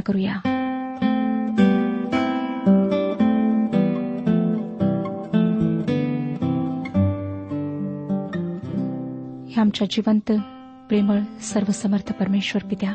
प्रार्थना 0.00 0.30
करूया. 0.30 0.58
आमच्या 9.60 9.86
जिवंत 9.90 10.32
प्रेमळ 10.88 11.18
सर्वसमर्थ 11.40 12.12
परमेश्वर 12.12 12.68
पित्या 12.68 12.94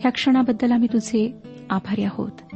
ह्या 0.00 0.10
क्षणाबद्दल 0.10 0.72
आम्ही 0.72 0.88
तुझे 0.92 1.42
आभारी 1.70 2.02
आहोत. 2.02 2.54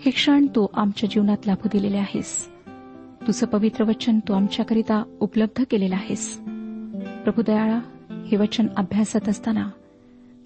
हे 0.00 0.10
क्षण 0.10 0.46
तू 0.46 0.66
आमच्या 0.74 1.08
जीवनात 1.08 1.46
लाभू 1.46 1.68
दिलेले 1.72 1.96
आहेस. 1.96 2.48
तुझं 3.26 3.46
पवित्र 3.46 3.84
वचन 3.84 4.18
तू 4.28 4.32
आमच्याकरिता 4.32 5.02
उपलब्ध 5.20 5.64
केलेलं 5.70 5.94
आहेस. 5.94 6.40
प्रभुदयाळा 7.24 7.80
हे 8.26 8.36
वचन 8.36 8.66
अभ्यासत 8.76 9.28
असताना 9.28 9.70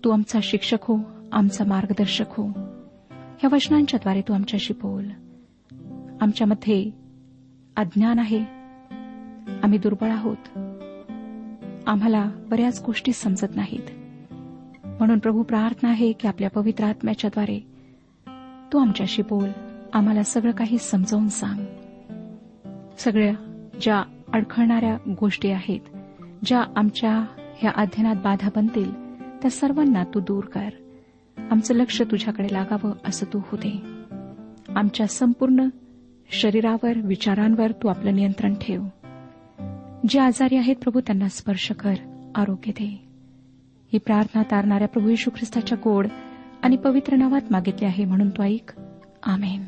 तू 0.04 0.10
आमचा 0.10 0.38
शिक्षक 0.42 0.78
हो 0.82 0.96
आमचा 1.34 1.64
मार्गदर्शक 1.64 2.24
हो. 2.28 2.46
ह्या 3.10 3.48
वचनांच्याद्वारे 3.52 4.20
तू 4.20 4.32
आमच्याशी 4.32 4.74
बोल. 4.74 5.08
आमच्यामध्ये 6.20 6.90
अज्ञान 7.76 8.18
आहे. 8.18 8.38
आम्ही 9.62 9.78
दुर्बळ 9.78 10.10
आहोत. 10.10 10.58
आम्हाला 11.86 12.30
बऱ्याच 12.50 12.82
गोष्टी 12.86 13.12
समजत 13.12 13.56
नाहीत. 13.56 13.90
म्हणून 14.86 15.18
प्रभू 15.18 15.42
प्रार्थना 15.42 15.90
आहे 15.90 16.12
की 16.12 16.28
आपल्या 16.28 16.50
पवित्र 16.50 16.84
आत्म्याच्याद्वारे 16.84 17.66
तू 18.72 18.78
आमच्याशी 18.78 19.22
बोल. 19.22 19.48
आम्हाला 19.92 20.22
सगळं 20.22 20.52
काही 20.52 20.78
समजावून 20.78 21.28
सांग. 21.28 21.64
सगळ्या 22.98 23.66
ज्या 23.80 24.02
अडखळणाऱ्या 24.32 25.14
गोष्टी 25.20 25.50
आहेत 25.50 25.80
ज्या 26.44 26.64
आमच्या 26.76 27.24
ह्या 27.58 27.72
अध्ययनात 27.76 28.16
बाधा 28.24 28.48
बनतील 28.56 28.94
त्या 29.42 29.50
सर्वांना 29.50 30.04
तू 30.04 30.20
दूर 30.20 30.44
कर. 30.44 30.68
आमचं 31.38 31.74
लक्ष 31.74 32.02
तुझ्याकडे 32.02 32.48
लागावं 32.52 32.92
असं 33.04 33.26
तू 33.32 33.40
होते. 33.44 33.80
आमच्या 34.76 35.06
संपूर्ण 35.06 35.68
शरीरावर 36.30 36.98
विचारांवर 36.98 37.72
तू 37.72 37.88
आपलं 37.88 38.14
नियंत्रण 38.14 38.54
ठेव. 38.54 38.82
जे 40.08 40.20
आजारी 40.20 40.56
आहेत 40.56 40.76
प्रभू 40.76 41.00
त्यांना 41.00 41.28
स्पर्श 41.28 41.70
कर 41.70 41.94
आरोग्य 42.34 42.72
दे. 42.72 43.08
ही 43.92 43.98
प्रार्थना 43.98 44.42
तारणाऱ्या 44.42 44.88
प्रभू 44.88 45.08
येशू 45.08 45.30
ख्रिस्ताच्या 45.30 45.78
गोड 45.84 46.06
आणि 46.62 46.76
पवित्र 46.76 47.16
नावात 47.16 47.42
मागितली 47.50 47.84
आहे 47.84 48.04
म्हणून 48.04 48.30
तो 48.30 48.42
ऐक. 48.42 48.72
आमेन. 49.22 49.66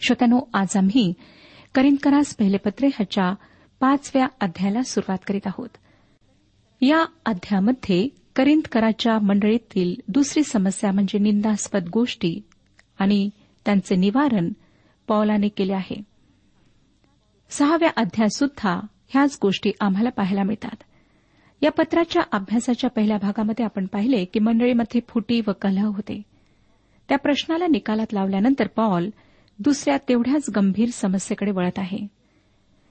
श्रोत्यानो 0.00 0.40
आज 0.54 0.76
आम्ही 0.76 1.14
करिंदकरास 1.74 2.36
पहिले 2.36 2.56
पत्रे 2.56 2.86
ह्याच्या 2.86 3.34
पाचव्या 3.80 4.28
अध्यायाला 4.40 4.82
सुरुवात 4.82 5.18
करीत 5.26 5.46
आहोत. 5.46 5.68
या 6.80 7.04
अध्यायामध्ये 7.26 8.23
करिंदकराच्या 8.36 9.18
मंडळीतील 9.18 9.94
दुसरी 10.08 10.42
समस्या 10.42 10.92
म्हणजे 10.92 11.18
निंदास्पद 11.18 11.88
गोष्टी 11.88 12.40
आणि 12.98 13.30
त्यांचे 13.64 13.96
निवारण 13.96 14.52
पौलाने 15.08 15.48
केले 15.48 15.72
आहे. 15.72 16.02
सहाव्या 17.50 17.90
अध्यायात 17.96 18.36
सुद्धा 18.36 18.80
ह्याच 19.08 19.38
गोष्टी 19.42 19.72
आम्हाला 19.80 20.08
पाहायला 20.08 20.42
मिळतात. 20.42 20.82
या 21.62 21.70
पत्राच्या 21.70 22.22
अभ्यासाच्या 22.32 22.90
पहिल्या 22.90 23.16
भागामध्ये 23.16 23.64
आपण 23.64 23.86
पाहिले 23.86 24.24
की 24.24 24.40
मंडळीमध्ये 24.40 25.00
फुटी 25.08 25.40
व 25.46 25.50
कलह 25.62 25.84
होते. 25.84 26.22
त्या 27.08 27.18
प्रश्नाला 27.18 27.66
निकालात 27.66 28.12
लावल्यानंतर 28.12 28.66
पॉल 28.66 29.10
दुसऱ्या 29.58 29.96
तेवढ्याच 30.08 30.50
गंभीर 30.56 30.88
समस्येकडे 30.92 31.50
वळत 31.50 31.78
आहे. 31.78 32.06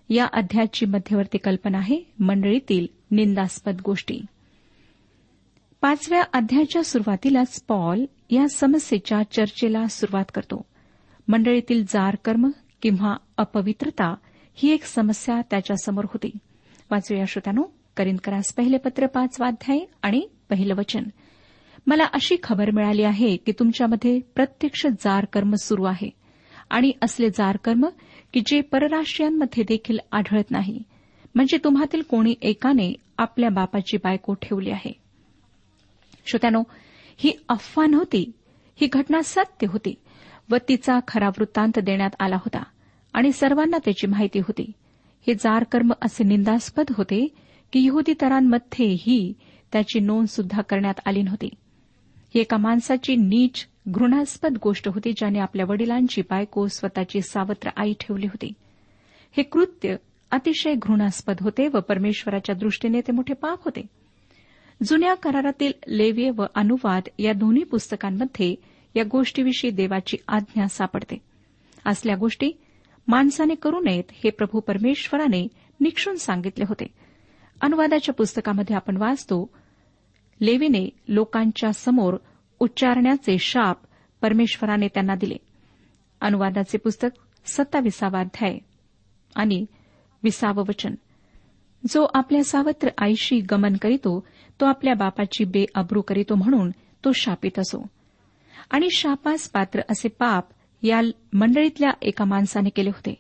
या 0.10 0.26
अध्यायाची 0.26 0.86
मध्यवर्ती 0.86 1.38
कल्पना 1.38 1.78
आहे 1.78 2.12
मंडळीतील 2.20 2.88
निंदास्पद 3.12 3.82
गोष्टी. 3.86 4.22
पाचव्या 5.84 6.24
अध्यायाच्या 6.34 6.84
सुरुवातीलाच 6.84 7.64
पॉल 7.64 8.06
या 8.30 8.48
समस्येच्या 8.50 9.22
चर्चेला 9.32 9.88
सुरुवात 9.88 10.26
करतो. 10.34 10.66
मंडळीतील 11.28 11.84
जार 11.84 12.16
कर्म 12.26 12.50
किंवा 12.82 13.18
अपवित्रता 13.38 14.16
ही 14.54 14.74
एक 14.74 14.84
समस्या 14.84 15.42
त्याच्यासमोर 15.50 16.04
होती. 16.06 16.32
वाचूया 16.92 17.26
श्रोत्यानो 17.28 17.64
करिंदकरास 17.98 18.54
पहिले 18.54 18.78
पत्र 18.78 19.06
पाचवा 19.06 19.48
अध्याय 19.48 19.80
आणि 20.02 20.28
पहिलं 20.50 20.76
वचन. 20.76 21.04
मला 21.88 22.04
अशी 22.04 22.36
खबर 22.44 22.72
मिळाली 22.72 23.04
आहे 23.04 23.38
की 23.38 23.52
तुमच्यामध्ये 23.52 24.20
प्रत्यक्ष 24.36 24.88
जार 24.88 25.26
कर्म 25.26 25.54
सुरू 25.56 25.84
आहे 25.84 26.10
आणि 26.70 26.92
असले 27.02 27.30
जार 27.30 27.58
कर्म 27.58 27.86
की 28.34 28.42
जे 28.46 28.62
परराष्ट्रीयांमध्ये 28.62 29.64
देखील 29.64 29.98
आढळत 30.12 30.52
नाही. 30.52 30.84
म्हणजे 31.36 31.58
तुम्हातील 31.64 32.02
कोणी 32.02 32.36
एकाने 32.42 32.94
आपल्या 33.18 33.50
बापाची 33.50 33.98
बायको 33.98 34.34
ठेवली 34.34 34.72
आहे. 34.72 35.03
श्रोत्यानो 36.26 36.64
ही 37.18 37.32
अफवा 37.50 37.86
नव्हती 37.86 38.32
ही 38.82 38.88
घटना 38.92 39.22
सत्य 39.24 39.68
होती 39.68 39.96
व 40.50 40.56
तिचा 40.68 41.00
खरा 41.08 41.28
वृत्तांत 41.28 41.80
देण्यात 41.80 42.10
आला 42.20 42.36
होता 42.36 42.64
आणि 43.14 43.32
सर्वांना 43.32 43.78
त्याची 43.78 44.08
माहिती 44.08 44.40
होती. 44.40 44.72
हे 45.28 45.34
जार 45.34 45.64
कर्म 45.64 45.94
असे 46.02 46.24
निंदास्पद 46.24 46.86
होते 46.98 47.28
की 47.72 47.86
यहुदी 47.86 48.14
तरांमध्येही 48.22 49.34
त्याची 49.72 50.00
नोंद 50.00 50.28
सुद्धा 50.28 50.62
करण्यात 50.62 50.94
आली 51.06 51.22
नव्हती. 51.22 51.50
ही 52.36 52.40
एका 52.40 52.58
माणसाची 52.58 53.16
नीच 53.16 53.68
घृणास्पद 53.90 54.58
गोष्ट 54.64 54.88
होती 54.88 55.12
ज्याने 55.12 55.40
आपल्या 55.40 55.66
वडिलांची 55.70 56.22
बायको 56.22 56.68
स्वतःची 56.68 57.22
सावत्र 57.22 57.70
आई 57.78 57.94
ठेवली 58.00 58.26
होती. 58.26 58.54
हे 59.38 59.44
कृत्य 59.44 59.96
अतिशय 60.32 60.74
घृणास्पद 60.74 61.36
होते 61.42 61.68
व 61.68 61.80
परमेश्वराच्या 61.80 62.56
दृष्टीने 62.56 63.02
ते 63.02 63.12
मोठे 63.12 63.34
पाप 63.34 63.64
होते. 63.66 63.82
जुन्या 64.86 65.16
करारातील 65.16 65.72
लेव्य 65.88 66.32
व 66.38 66.46
अनुवाद 66.56 67.04
या 67.20 67.34
दोन्ही 67.34 67.64
पुस्तकांमध्ये 67.64 68.56
या 68.96 69.04
गोष्टीविषयी 69.12 69.72
देवाची 69.72 70.18
आज्ञा 70.28 70.68
सापडते. 70.68 71.18
असल्या 71.86 72.16
गोष्टी 72.16 72.52
माणसाने 73.08 73.56
करू 73.56 73.80
नयेत 73.80 74.04
हे 74.12 74.30
प्रभू 74.30 74.60
परमेश्वराने 74.60 75.48
निक्षून 75.80 76.16
सांगितले 76.16 76.66
होते. 76.68 76.86
अनुवादाच्या 77.62 78.14
पुस्तकामध्ये 78.14 78.76
आपण 78.76 78.98
वाचतो 78.98 79.50
लेवीने 80.42 80.90
लोकांच्या 81.08 81.74
समोर 81.74 82.18
उच्चारण्याचे 82.60 83.38
शाप 83.38 83.78
परमेश्वराने 84.22 84.88
त्यांना 84.88 85.16
दिले. 85.16 85.38
अनुवादाचे 86.22 86.78
पुस्तक 86.78 87.10
सत्ताविसावा 87.46 88.20
अध्याय 88.20 88.58
आणि 89.36 89.66
विसावं 90.24 90.64
वचन. 90.70 90.96
जो 91.90 92.08
आपल्या 92.14 92.44
सावत्र 92.44 92.90
आईशी 92.98 93.40
गमन 93.40 93.76
करीतो 93.82 94.28
तो 94.62 94.66
आपल्या 94.66 94.94
बापाची 94.94 95.44
बेअब्रू 95.44 96.02
करीतो 96.02 96.36
म्हणून 96.36 96.72
तो 97.06 97.12
शापित 97.12 97.60
असो. 97.60 97.88
आणि 98.72 98.88
शापास 98.92 99.50
पात्र 99.50 99.82
असे 99.90 100.08
पाप 100.10 100.46
या 100.82 101.02
मंडळीतल्या 101.34 101.90
एका 102.02 102.26
माणसाने 102.26 102.70
केले 102.70 102.90
होते. 102.90 103.16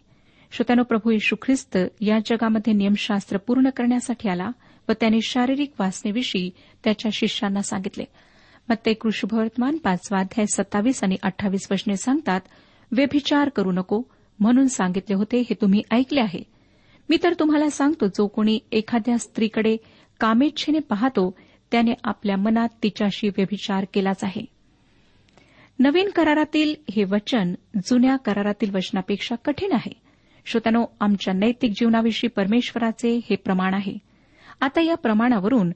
श्रोत्यानो 0.51 0.83
प्रभू 0.83 1.11
येशू 1.11 1.35
ख्रिस्त 1.41 1.77
या 2.01 2.19
जगामध्ये 2.19 2.73
नियमशास्त्र 2.73 3.37
पूर्ण 3.37 3.69
करण्यासाठी 3.69 4.29
आला 4.29 4.49
व 4.89 4.91
त्याने 4.99 5.19
शारीरिक 5.21 5.71
वासनेविषयी 5.79 6.51
त्याच्या 6.83 7.09
शिष्यांना 7.13 7.61
सांगितले. 7.61 8.03
मग 8.69 8.75
ते 8.85 8.93
कृष्णवर्तमान 8.93 9.77
पाचवा 9.77 10.19
अध्याय 10.19 10.45
सत्तावीस 10.45 11.03
आणि 11.03 11.15
अठ्ठावीस 11.23 11.67
वचने 11.71 11.97
सांगतात 11.97 12.41
व्यभिचार 12.91 13.49
करू 13.49 13.71
नको 13.71 14.01
म्हणून 14.39 14.67
सांगितले 14.67 15.15
होते 15.15 15.39
हे 15.39 15.53
तुम्ही 15.53 15.81
ऐकले 15.91 16.21
आहे. 16.21 16.52
मी 17.09 17.17
तर 17.23 17.33
तुम्हाला 17.33 17.69
सांगतो 17.69 18.07
जो 18.07 18.27
कोणी 18.27 18.59
एखाद्या 18.71 19.17
स्त्रीकडे 19.17 19.77
कामेच्छेने 20.19 20.79
पाहतो 20.79 21.37
त्याने 21.71 21.93
आपल्या 22.03 22.37
मनात 22.37 22.69
तिच्याशी 22.83 23.29
व्यभिचार 23.29 23.85
केलाच 23.93 24.23
आहे. 24.23 24.45
नवीन 25.79 26.09
करारातील 26.09 26.75
हे 26.91 27.03
वचन 27.03 27.53
जुन्या 27.85 28.15
करारातील 28.15 28.75
वचनापेक्षा 28.75 29.35
कठीण 29.35 29.71
आहे. 29.71 29.91
श्रोत्यानो 30.45 30.85
आमच्या 30.99 31.33
नैतिक 31.33 31.71
जीवनाविषयी 31.71 32.29
परमेश्वराचे 32.29 33.19
हे 33.29 33.35
प्रमाण 33.35 33.73
आहे. 33.73 33.97
आता 34.61 34.81
या 34.81 34.95
प्रमाणावरून 34.95 35.71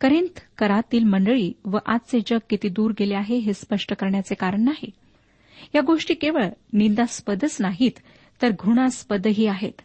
करिंथ 0.00 0.40
करातील 0.58 1.04
मंडळी 1.04 1.52
व 1.64 1.78
आजचे 1.86 2.20
जग 2.20 2.38
किती 2.50 2.68
दूर 2.68 2.90
गेले 2.90 3.14
आहे 3.14 3.36
हे 3.36 3.52
स्पष्ट 3.52 3.94
करण्याचे 3.94 4.34
कारण 4.34 4.64
नाही. 4.64 4.90
या 5.74 5.80
गोष्टी 5.80 6.14
केवळ 6.14 6.44
निंदास्पदच 6.72 7.56
नाहीत 7.60 7.98
तर 8.42 8.50
घृणास्पदही 8.50 9.46
आहेत. 9.46 9.82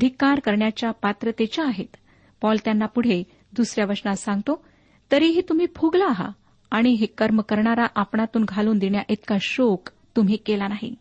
धिक्कार 0.00 0.40
करण्याच्या 0.40 0.90
पात्रतेच्या 0.90 1.64
आहेत. 1.66 1.96
पॉल 2.42 2.56
त्यांना 2.64 2.86
पुढे 2.86 3.22
दुसऱ्या 3.56 3.86
वचनात 3.86 4.16
सांगतो 4.16 4.64
तरीही 5.12 5.42
तुम्ही 5.48 5.66
फुगला 5.76 6.04
आहात 6.04 6.32
आणि 6.70 6.90
हे 6.90 7.06
कर्म 7.06 7.40
करणारा 7.40 7.86
आपणातून 7.94 8.44
घालून 8.48 8.78
देण्या 8.78 9.02
इतका 9.08 9.36
शोक 9.40 9.88
तुम्ही 10.16 10.36
केला 10.36 10.68
नाही. 10.68 10.94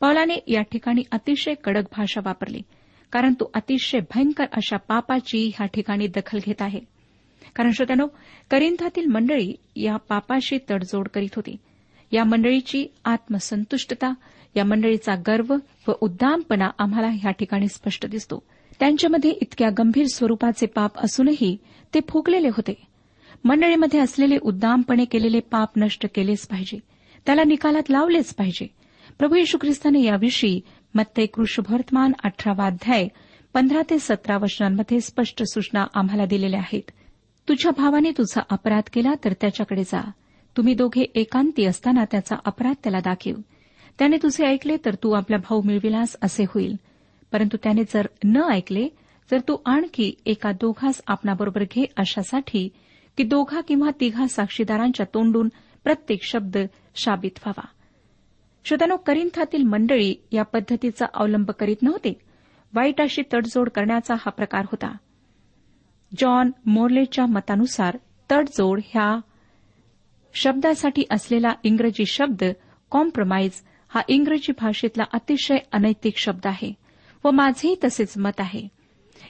पौलाने 0.00 0.34
या 0.46 0.62
ठिकाणी 0.62 1.02
अतिशय 1.12 1.54
कडक 1.54 1.82
भाषा 1.96 2.20
वापरली 2.24 2.62
कारण 3.12 3.32
तो 3.32 3.50
अतिशय 3.54 3.98
भयंकर 4.00 4.44
अशा 4.52 4.76
पापाची 4.76 5.50
ह्या 5.56 5.66
ठिकाणी 5.66 6.06
दखल 6.06 6.38
घेत 6.46 6.62
आहे. 6.62 6.80
कारण 7.56 7.70
श्रोत्यानो 7.70 8.06
करिंथातील 8.50 9.06
मंडळी 9.06 9.54
या 9.76 9.96
पापाशी 9.96 10.58
तडजोड 10.70 11.08
करीत 11.08 11.34
होती. 11.36 11.56
या 12.12 12.24
मंडळीची 12.24 12.86
आत्मसंतुष्टता 13.04 14.12
या 14.56 14.64
मंडळीचा 14.64 15.14
गर्व 15.14 15.56
व 15.88 15.92
उद्दामपणा 16.00 16.70
आम्हाला 16.78 17.08
या 17.08 17.30
ठिकाणी 17.30 17.68
स्पष्ट 17.68 18.06
दिसतो. 18.06 18.42
त्यांच्यामध्ये 18.80 19.30
इतक्या 19.30 19.68
गंभीर 19.78 20.06
स्वरूपाचे 20.14 20.66
पाप 20.66 20.98
असूनही 20.98 21.56
ते 21.94 22.00
फुगलेले 22.08 22.48
होते. 22.48 22.86
मंडळीमध्ये 23.44 24.00
असलेले 24.00 24.36
उद्दामपणे 24.42 25.04
केलेले 25.04 25.40
पाप 25.40 25.70
नष्ट 25.76 26.06
केलेच 26.14 26.46
पाहिजे. 26.46 26.78
त्याला 27.26 27.44
निकालात 27.44 27.82
लावलेच 27.90 28.34
पाहिजे. 28.34 28.66
प्रभू 29.18 29.34
येशू 29.34 29.58
ख्रिस्ताने 29.58 30.02
याविषयी 30.02 30.60
मत्ते 30.94 31.26
कृष्णभर्तमान 31.26 32.12
अठरावा 32.24 32.66
अध्याय 32.66 33.08
पंधरा 33.54 33.82
ते 33.90 33.98
सतरा 33.98 34.36
वचनांमध्ये 34.36 35.00
स्पष्ट 35.00 35.42
सूचना 35.42 35.84
आम्हाला 35.94 36.26
दिलेल्या 36.26 36.60
आहेत. 36.60 36.90
तुझ्या 37.48 37.72
भावाने 37.76 38.10
तुझा 38.10 38.40
अपराध 38.50 38.82
केला 38.92 39.14
तर 39.24 39.32
त्याच्याकडे 39.40 39.82
जा. 39.82 40.10
तुम्ही 40.56 40.74
दोघे 40.74 41.02
एकांती 41.14 41.64
असताना 41.64 42.04
त्याचा 42.04 42.36
अपराध 42.44 42.74
त्याला 42.82 42.98
दाखव. 42.98 43.40
त्याने 43.98 44.16
तुझे 44.16 44.46
ऐकले 44.46 44.76
तर 44.84 44.94
तू 44.94 45.12
आपला 45.12 45.36
भाऊ 45.36 45.62
मिळविलास 45.62 46.16
असे 46.22 46.44
होईल. 46.48 46.76
परंतु 47.32 47.56
त्याने 47.62 47.82
जर 47.82 48.06
न 48.24 48.42
ऐकले 48.42 48.88
तर 49.30 49.38
तू 49.38 49.56
आणखी 49.66 50.14
एका 50.26 50.52
दोघास 50.52 51.02
आपणाबरोबर 51.06 51.62
घे 51.62 51.84
अशासाठी 51.96 52.68
की 53.16 53.24
दोघा 53.24 53.60
किंवा 53.60 53.90
तिघा 54.00 54.26
साक्षीदारांच्या 54.26 55.06
तोंडून 55.14 55.48
प्रत्येक 55.84 56.22
शब्द 56.22 56.58
शाबित 56.94 57.30
व्हावा. 57.36 57.66
श्रोत्यानो 58.64 58.96
करिंथातील 58.96 59.62
मंडळी 59.62 60.14
या 60.32 60.42
पद्धतीचा 60.42 61.06
अवलंब 61.14 61.50
करीत 61.50 61.76
नव्हते. 61.82 62.18
वाईट 62.74 63.00
अशी 63.00 63.22
तडजोड 63.32 63.68
करण्याचा 63.68 64.14
हा 64.14 64.30
प्रकार 64.30 64.60
होता. 64.60 64.96
जॉन 66.18 66.50
मोर्लेच्या 66.66 67.26
मतानुसार 67.26 67.98
तडजोड 68.32 68.80
ह्या 68.84 69.20
शब्दासाठी 70.34 71.04
असलेला 71.10 71.48
इंग्रजी 71.62 72.06
शब्द 72.06 72.44
कॉम्प्रोमाइज 72.90 73.52
हा 73.88 74.00
इंग्रजी 74.08 74.52
भाषेतला 74.60 75.04
अतिशय 75.12 75.56
अनैतिक 75.72 76.16
शब्द 76.16 76.46
आहे 76.46 76.72
व 77.24 77.30
माझेही 77.30 77.76
तसेच 77.84 78.12
मत 78.16 78.40
आहे. 78.40 78.68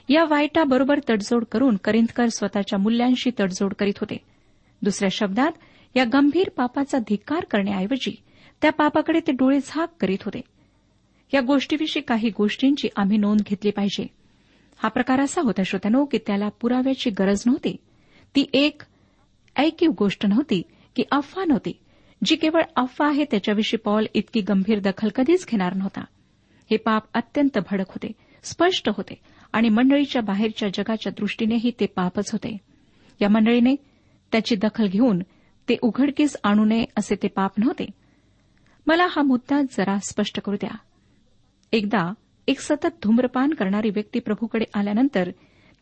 या 0.09 0.25
वाईटाबरोबर 0.25 0.99
तडजोड 1.09 1.45
करून 1.51 1.75
करिंदकर 1.75 2.27
स्वतःच्या 2.27 2.79
मूल्यांशी 2.79 3.31
तडजोड 3.39 3.73
करीत 3.73 3.93
होते. 3.97 4.17
दुसऱ्या 4.81 5.09
शब्दात 5.11 5.51
या 5.95 6.03
गंभीर 6.13 6.49
पापाचा 6.49 6.97
धिक्कार 6.97 7.45
करण्याऐवजी 7.45 8.15
त्या 8.61 8.71
पापाकडे 8.71 9.19
ते 9.19 9.31
डोळे 9.31 9.59
झाक 9.65 9.89
करीत 9.99 10.17
होते. 10.25 10.41
या 11.33 11.41
गोष्टीविषयी 11.41 12.01
काही 12.01 12.29
गोष्टींची 12.29 12.87
आम्ही 12.95 13.17
नोंद 13.17 13.41
घेतली 13.41 13.71
पाहिजे. 13.71 14.07
हा 14.77 14.89
प्रकार 14.89 15.19
असा 15.19 15.41
होता 15.41 15.63
श्रोत्यानो 15.63 16.05
की 16.05 16.17
त्याला 16.17 16.49
पुराव्याची 16.49 17.09
गरज 17.09 17.43
नव्हती. 17.45 17.75
ती 18.35 18.45
एक 18.53 18.81
ऐकीव 19.55 19.91
गोष्ट 19.97 20.25
नव्हती 20.25 20.61
की 20.95 21.03
अफवा 21.11 21.45
नव्हती. 21.45 21.71
जी 22.25 22.35
केवळ 22.35 22.61
अफवा 22.75 23.07
आहे 23.07 23.23
त्याच्याविषयी 23.23 23.77
पॉल 23.77 24.05
इतकी 24.13 24.41
गंभीर 24.41 24.79
दखल 24.79 25.09
कधीच 25.15 25.45
घेणार 25.47 25.73
नव्हता. 25.73 26.01
हे 26.71 26.77
पाप 26.77 27.03
अत्यंत 27.13 27.57
भडक 27.71 27.89
होते 27.89 28.11
स्पष्ट 28.43 28.89
होते 28.89 29.13
आणि 29.53 29.69
मंडळीच्या 29.69 30.21
बाहेरच्या 30.21 30.69
जगाच्या 30.73 31.11
दृष्टीनेही 31.19 31.71
ते 31.79 31.85
पापच 31.85 32.31
होते. 32.31 32.57
या 33.21 33.29
मंडळीने 33.29 33.75
त्याची 34.31 34.55
दखल 34.55 34.87
घेऊन 34.87 35.19
ते 35.69 35.77
उघडकीस 35.81 36.35
आणू 36.43 36.65
नये 36.65 36.85
असे 36.97 37.15
ते 37.15 37.27
पाप 37.27 37.51
नव्हते. 37.57 37.85
मला 38.87 39.07
हा 39.11 39.21
मुद्दा 39.21 39.61
जरा 39.61 39.97
स्पष्ट 39.99 40.39
करू 40.39 40.55
द्या. 40.55 40.75
एकदा 41.71 42.13
एक 42.47 42.59
सतत 42.59 42.95
धूम्रपान 43.03 43.53
करणारी 43.53 43.89
व्यक्ती 43.89 44.19
प्रभूकडे 44.19 44.65
आल्यानंतर 44.73 45.29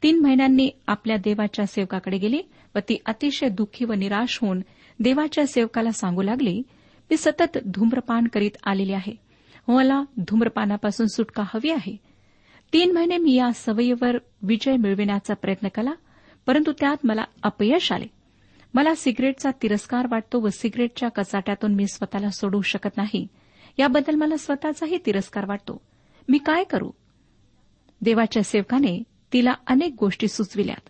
तीन 0.03 0.19
महिन्यांनी 0.19 0.69
आपल्या 0.87 1.17
देवाच्या 1.17 1.65
सेवकाकडे 1.65 2.17
गेली 2.17 2.41
व 2.75 2.79
ती 2.79 2.97
अतिशय 3.05 3.49
दुःखी 3.49 3.85
व 3.85 3.93
निराश 3.93 4.39
होऊन 4.41 4.61
देवाच्या 4.99 5.47
सेवकाला 5.47 5.91
सांगू 5.91 6.21
लागले 6.21 6.61
मी 7.11 7.17
सतत 7.17 7.57
धूम्रपान 7.65 8.27
करीत 8.27 8.51
आलेले 8.63 8.93
आहे. 8.93 9.15
मला 9.67 10.03
धूम्रपानापासून 10.17 11.07
सुटका 11.07 11.43
हवी 11.43 11.69
आहे. 11.69 11.97
तीन 12.73 12.91
महिने 12.91 13.17
मी 13.17 13.33
या 13.33 13.53
सवयीवर 13.53 14.17
विजय 14.41 14.75
मिळविण्याचा 14.75 15.33
प्रयत्न 15.33 15.67
केला 15.67 15.91
परंतु 16.45 16.71
त्यात 16.71 16.97
मला 17.03 17.23
अपयश 17.43 17.91
आले. 17.91 18.05
मला 18.73 18.95
सिगरेटचा 18.95 19.51
तिरस्कार 19.61 20.07
वाटतो 20.11 20.39
व 20.39 20.49
सिगरेटच्या 20.49 21.09
कचाट्यातून 21.09 21.75
मी 21.75 21.87
स्वतःला 21.87 22.29
सोडवू 22.29 22.61
शकत 22.61 22.97
नाही. 22.97 23.27
याबद्दल 23.79 24.15
मला 24.15 24.37
स्वतःचाही 24.37 24.99
तिरस्कार 25.05 25.45
वाटतो. 25.45 25.81
मी 26.29 26.37
काय 26.37 26.63
करू? 26.63 26.91
देवाच्या 28.01 28.43
सेवकाने 28.43 29.03
तिला 29.33 29.53
अनेक 29.67 29.95
गोष्टी 29.99 30.27
सुचविल्यात. 30.27 30.89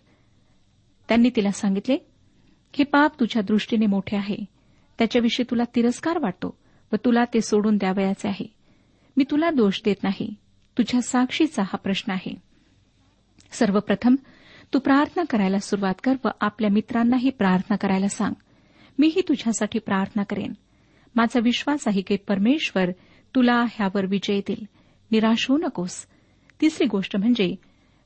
त्यांनी 1.08 1.30
तिला 1.36 1.50
सांगितले 1.50 1.96
हे 2.78 2.84
पाप 2.84 3.20
तुझ्या 3.20 3.42
दृष्टीने 3.42 3.86
मोठे 3.86 4.16
आहे. 4.16 4.36
त्याच्याविषयी 4.98 5.46
तुला 5.50 5.62
तिरस्कार 5.74 6.18
वाटतो 6.18 6.56
व 6.92 6.96
तुला 7.04 7.24
ते 7.24 7.40
सोडून 7.40 7.76
द्यावयाचे 7.76 8.28
आहे. 8.28 8.54
मी 9.16 9.24
तुला 9.30 9.50
दोष 9.50 9.80
देत 9.84 9.96
नाही. 10.02 10.34
तुझ्या 10.78 11.02
साक्षीचा 11.02 11.62
हा 11.62 11.76
प्रश्न 11.76 12.12
आहे. 12.12 12.34
सर्वप्रथम 13.50 14.16
तू 14.74 14.78
प्रार्थना 14.78 15.22
करायला 15.30 15.58
सुरुवात 15.58 15.94
कर 16.04 16.14
व 16.24 16.28
आपल्या 16.40 16.70
मित्रांनाही 16.70 17.30
प्रार्थना 17.30 17.76
करायला 17.76 18.08
सांग. 18.08 18.34
मीही 18.98 19.20
तुझ्यासाठी 19.28 19.78
प्रार्थना 19.78 20.22
करेन. 20.22 20.52
माझा 21.14 21.40
विश्वास 21.40 21.88
आहे 21.88 22.02
की 22.02 22.16
परमेश्वर 22.16 22.90
तुला 23.34 23.64
ह्यावर 23.70 24.06
विजय 24.06 24.34
येतील 24.34 24.64
निराश 25.10 25.46
होऊ 25.48 25.58
नकोस. 25.58 26.06
तिसरी 26.60 26.86
गोष्ट 26.86 27.16
म्हणजे 27.16 27.54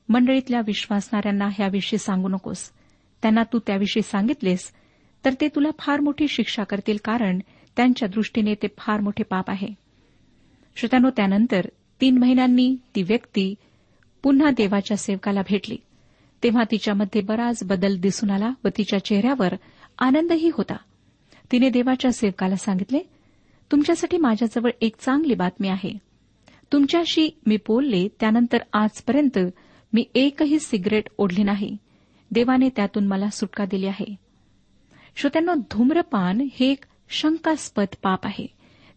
मंडळीतल्या 0.09 0.61
विश्वासणाऱ्यांना 0.67 1.45
ह्याविषयी 1.45 1.99
सांगू 1.99 2.27
नकोस. 2.27 2.71
त्यांना 3.23 3.43
तू 3.43 3.59
त्याविषयी 3.59 4.03
सांगितलेस 4.03 4.71
तर 5.25 5.33
ते 5.41 5.47
तुला 5.47 5.69
फार 5.79 5.99
मोठी 5.99 6.27
शिक्षा 6.27 6.63
करतील 6.63 6.97
कारण 7.05 7.39
त्यांच्या 7.75 8.07
दृष्टीने 8.07 8.55
ते 8.55 8.67
फार 8.77 8.99
मोठे 8.99 9.23
पाप 9.23 9.49
आहे. 9.49 9.67
श्रोत्यानो 10.75 11.09
त्यानंतर 11.09 11.65
तीन 12.01 12.17
महिन्यांनी 12.17 12.75
ती 12.95 13.03
व्यक्ती 13.03 13.55
पुन्हा 14.23 14.49
देवाच्या 14.49 14.97
सेवकाला 14.97 15.41
भेटली. 15.41 15.77
तेव्हा 16.43 16.63
तिच्यामध्ये 16.71 17.21
बराच 17.21 17.63
बदल 17.63 17.97
दिसून 17.97 18.29
आला 18.29 18.49
व 18.65 18.67
तिच्या 18.77 19.05
चेहऱ्यावर 19.05 19.53
आनंदही 19.99 20.49
होता. 20.53 20.75
तिने 21.51 21.69
देवाच्या 21.69 22.11
सेवकाला 22.11 22.55
सांगितले 22.55 22.99
तुमच्यासाठी 23.71 24.17
माझ्याजवळ 24.17 24.69
एक 24.81 24.95
चांगली 24.99 25.33
बातमी 25.33 25.67
आहे. 25.67 25.97
तुमच्याशी 26.71 27.39
मी 27.45 27.57
बोलले 27.67 28.07
त्यानंतर 28.19 28.57
आजपर्यंत 28.73 29.39
मी 29.93 30.05
एकही 30.15 30.59
सिगरेट 30.59 31.09
ओढली 31.17 31.43
नाही. 31.43 31.77
देवाने 32.33 32.69
त्यातून 32.69 33.07
मला 33.07 33.29
सुटका 33.29 33.65
दिली 33.65 33.85
आहे. 33.85 34.15
श्रोत्यांना 35.15 35.53
धूम्रपान 35.53 36.47
हे 36.59 36.71
एक 36.71 36.85
शंकास्पद 37.09 37.85
पाप 38.03 38.25
आहे. 38.25 38.47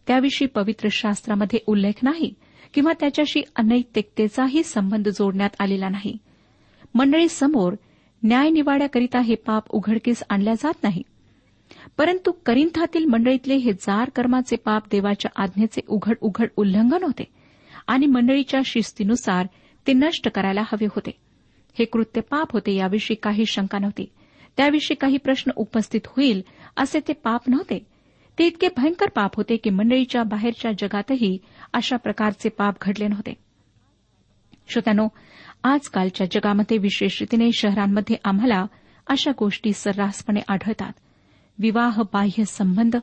त्याविषयी 0.07 0.47
पवित्र 0.47 0.89
शास्त्रामध्ये 0.91 1.59
उल्लेख 1.67 1.93
नाही 2.03 2.33
किंवा 2.73 2.93
त्याच्याशी 2.99 3.41
अनैतिकतेचाही 3.55 4.63
संबंध 4.63 5.09
जोडण्यात 5.09 5.49
आलेला 5.59 5.89
नाही. 5.89 6.17
मंडळीसमोर 6.95 7.73
न्यायनिवाड्याकरिता 8.23 9.19
हे 9.19 9.35
पाप 9.35 9.63
उघडकीस 9.69 10.23
आणल्या 10.29 10.53
जात 10.53 10.83
नाही. 10.83 11.01
परंतु 11.97 12.31
करिंथातील 12.31 13.05
मंडळीतले 13.05 13.55
हे 13.55 13.73
जार 13.73 14.09
कर्माचे 14.09 14.55
पाप 14.55 14.83
देवाच्या 14.91 15.43
आज्ञेचे 15.43 15.81
उघड 15.87 16.15
उघड 16.21 16.47
उल्लंघन 16.55 17.03
होते 17.03 17.23
आणि 17.87 18.05
मंडळीच्या 18.05 18.59
शिस्तीनुसार 18.65 19.47
ते 19.87 19.93
नष्ट 19.93 20.29
करायला 20.29 20.61
हवे 20.61 20.85
होते. 20.85 21.26
हे 21.79 21.85
कृत्य 21.85 22.21
पाप 22.21 22.51
होते 22.51 22.75
याविषयी 22.75 23.15
काही 23.15 23.45
शंका 23.45 23.79
नव्हती. 23.79 24.05
त्याविषयी 24.57 24.95
काही 24.95 25.17
प्रश्न 25.17 25.51
उपस्थित 25.55 26.01
होईल 26.05 26.41
असे 26.77 26.99
ते 27.07 27.13
पाप 27.13 27.41
नव्हते. 27.47 27.85
ते 28.39 28.45
इतके 28.45 28.67
भयंकर 28.77 29.09
पाप 29.09 29.35
होते 29.35 29.57
की 29.57 29.69
मंडळीच्या 29.69 30.23
बाहेरच्या 30.23 30.71
जगातही 30.71 31.37
अशा 31.73 31.95
प्रकारचे 31.95 32.49
पाप 32.49 32.75
घडले 32.81 33.07
नव्हते. 33.07 33.33
श्रोत्यानो 34.69 35.07
आजकालच्या 35.63 36.27
जगामध्ये 36.31 36.77
विशेष 36.77 37.21
रीतीने 37.21 37.51
शहरांमध्ये 37.51 38.15
आम्हाला 38.23 38.65
अशा 39.07 39.31
गोष्टी 39.39 39.73
सर्रासपणे 39.73 40.39
आढळतात. 40.47 40.93
विवाह 41.59 42.01
बाह्य 42.13 42.45
संबंध 42.45 42.95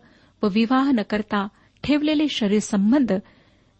व 0.42 0.48
विवाह 0.48 0.90
न 0.90 1.00
करता 1.10 1.48
ठेवलेले 1.84 2.28
शरीर 2.28 2.58
संबंध 2.58 3.12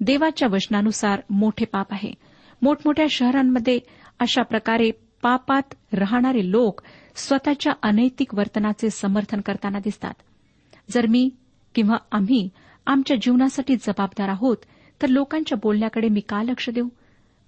देवाच्या 0.01 0.49
वचनानुसार 0.53 1.21
मोठे 1.31 1.65
पाप 1.65 1.93
आहे. 1.93 2.15
मोठमोठ्या 2.63 3.07
शहरांमध्ये 3.11 3.81
अशा 4.19 4.43
प्रकारे 4.43 4.91
पापात 5.23 5.95
राहणारे 5.95 6.51
लोक 6.51 6.81
स्वतःच्या 7.15 7.73
अनैतिक 7.83 8.35
वर्तनाचे 8.35 8.91
समर्थन 8.91 9.41
करताना 9.41 9.79
दिसतात. 9.79 10.15
जर 10.91 11.07
मी 11.07 11.31
किंवा 11.75 11.97
आम्ही 12.13 12.49
आमच्या 12.87 13.17
जीवनासाठी 13.23 13.77
जबाबदार 13.77 14.29
आहोत 14.29 14.57
तर 15.03 15.07
लोकांच्या 15.07 15.59
बोलण्याकडे 15.63 16.09
मी 16.09 16.21
का 16.21 16.43
लक्ष 16.43 16.71
देऊ? 16.71 16.89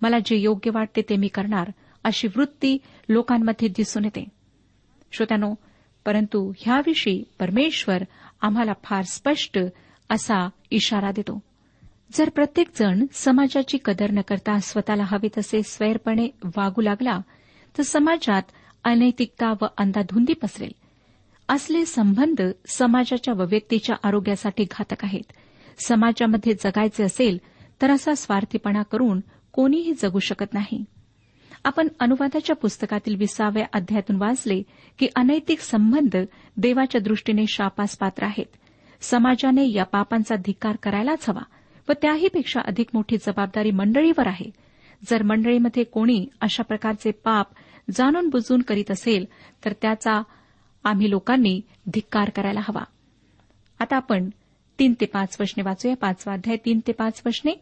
मला 0.03 0.19
जे 0.19 0.37
योग्य 0.37 0.71
वाटते 0.75 1.03
ते 1.03 1.17
मी 1.17 1.29
करणार 1.29 1.71
अशी 2.05 2.29
वृत्ती 2.37 2.79
लोकांमध्ये 3.09 3.69
दिसून 3.69 4.05
येते. 4.05 4.25
श्रोत्यानो 5.13 5.55
परंतु 6.05 6.53
ह्याविषयी 6.59 7.25
परमेश्वर 7.41 8.03
आम्हाला 8.41 8.73
फार 8.85 9.03
स्पष्ट 9.03 9.59
असा 10.11 10.49
इशारा 10.71 11.11
देतो. 11.11 11.43
जर 12.13 12.31
प्रत्येकजण 12.31 13.07
समाजाची 13.13 13.79
कदर 13.85 14.11
न 14.11 14.21
करता 14.21 14.59
स्वतःला 14.59 15.05
हवे 15.07 15.29
तसे 15.39 15.63
स्वैरपणे 15.63 16.29
वागू 16.45 16.81
लागला 16.81 17.19
तर 17.79 17.83
समाजात 17.83 18.43
अनैतिकता 18.85 19.53
व 19.63 19.67
अंधाधुंदी 19.79 20.33
पसरेल. 20.33 20.73
असले 21.49 21.85
संबंध 21.85 22.43
समाजाच्या 22.67 23.35
व 23.35 23.45
व्यक्तीच्या 23.45 23.97
आरोग्यासाठी 24.03 24.65
घातक 24.65 25.05
आहेत. 25.05 25.33
समाजामध्ये 25.87 26.55
जगायचे 26.55 27.05
असेल 27.05 27.39
तर 27.83 27.91
असा 27.91 28.15
स्वार्थीपणा 28.15 28.83
करून 28.83 29.21
कोणीही 29.53 29.95
जगू 30.03 30.19
शकत 30.19 30.55
नाही. 30.55 30.85
आपण 31.65 31.89
अनुवादाच्या 32.01 32.57
पुस्तकातील 32.57 33.17
विसाव्या 33.17 33.67
अध्यायातून 33.73 34.17
वाचले 34.17 34.63
की 34.99 35.09
अनैतिक 35.17 35.61
संबंध 35.61 36.17
देवाच्या 36.57 37.01
दृष्टीने 37.01 37.45
शापास 37.49 37.99
पात्र 37.99 38.25
आहेत. 38.25 38.57
समाजाने 39.01 39.73
या 39.73 39.85
पापांचा 39.85 40.35
धिक्कार 40.37 40.77
करायलाच 40.77 41.29
हवा. 41.29 41.43
व 41.89 41.93
त्याहीपेक्षा 41.93 42.61
अधिक 42.61 42.87
मोठी 42.95 43.17
जबाबदारी 43.17 43.71
मंडळीवर 43.71 44.27
आहे. 44.27 44.51
जर 45.09 45.23
मंडळीमध्ये 45.23 45.85
कोणी 45.85 46.27
अशा 46.41 46.63
प्रकारचे 46.63 47.11
पाप 47.11 47.47
जाणून 47.91 48.29
बुजून 48.29 48.63
करीत 48.63 48.91
असेल 48.91 49.27
तर 49.65 49.73
त्याचा 49.73 50.23
आम्ही 50.85 51.11
लोकांनी 51.11 51.61
धिक्कार 51.93 52.31
करायला 52.31 52.61
हवा. 52.61 52.83
आता 53.81 53.97
आपण 53.97 54.29
तीन 54.79 54.95
ते 55.01 55.07
पाच 55.07 55.37
वचने 55.41 55.63
वाचूया. 55.63 55.97
पाचवा 55.97 56.35
अध्याय 56.35 56.57
तीन 56.57 56.81
ते 56.87 56.93
पाच 56.93 57.23
वचने 57.27 57.53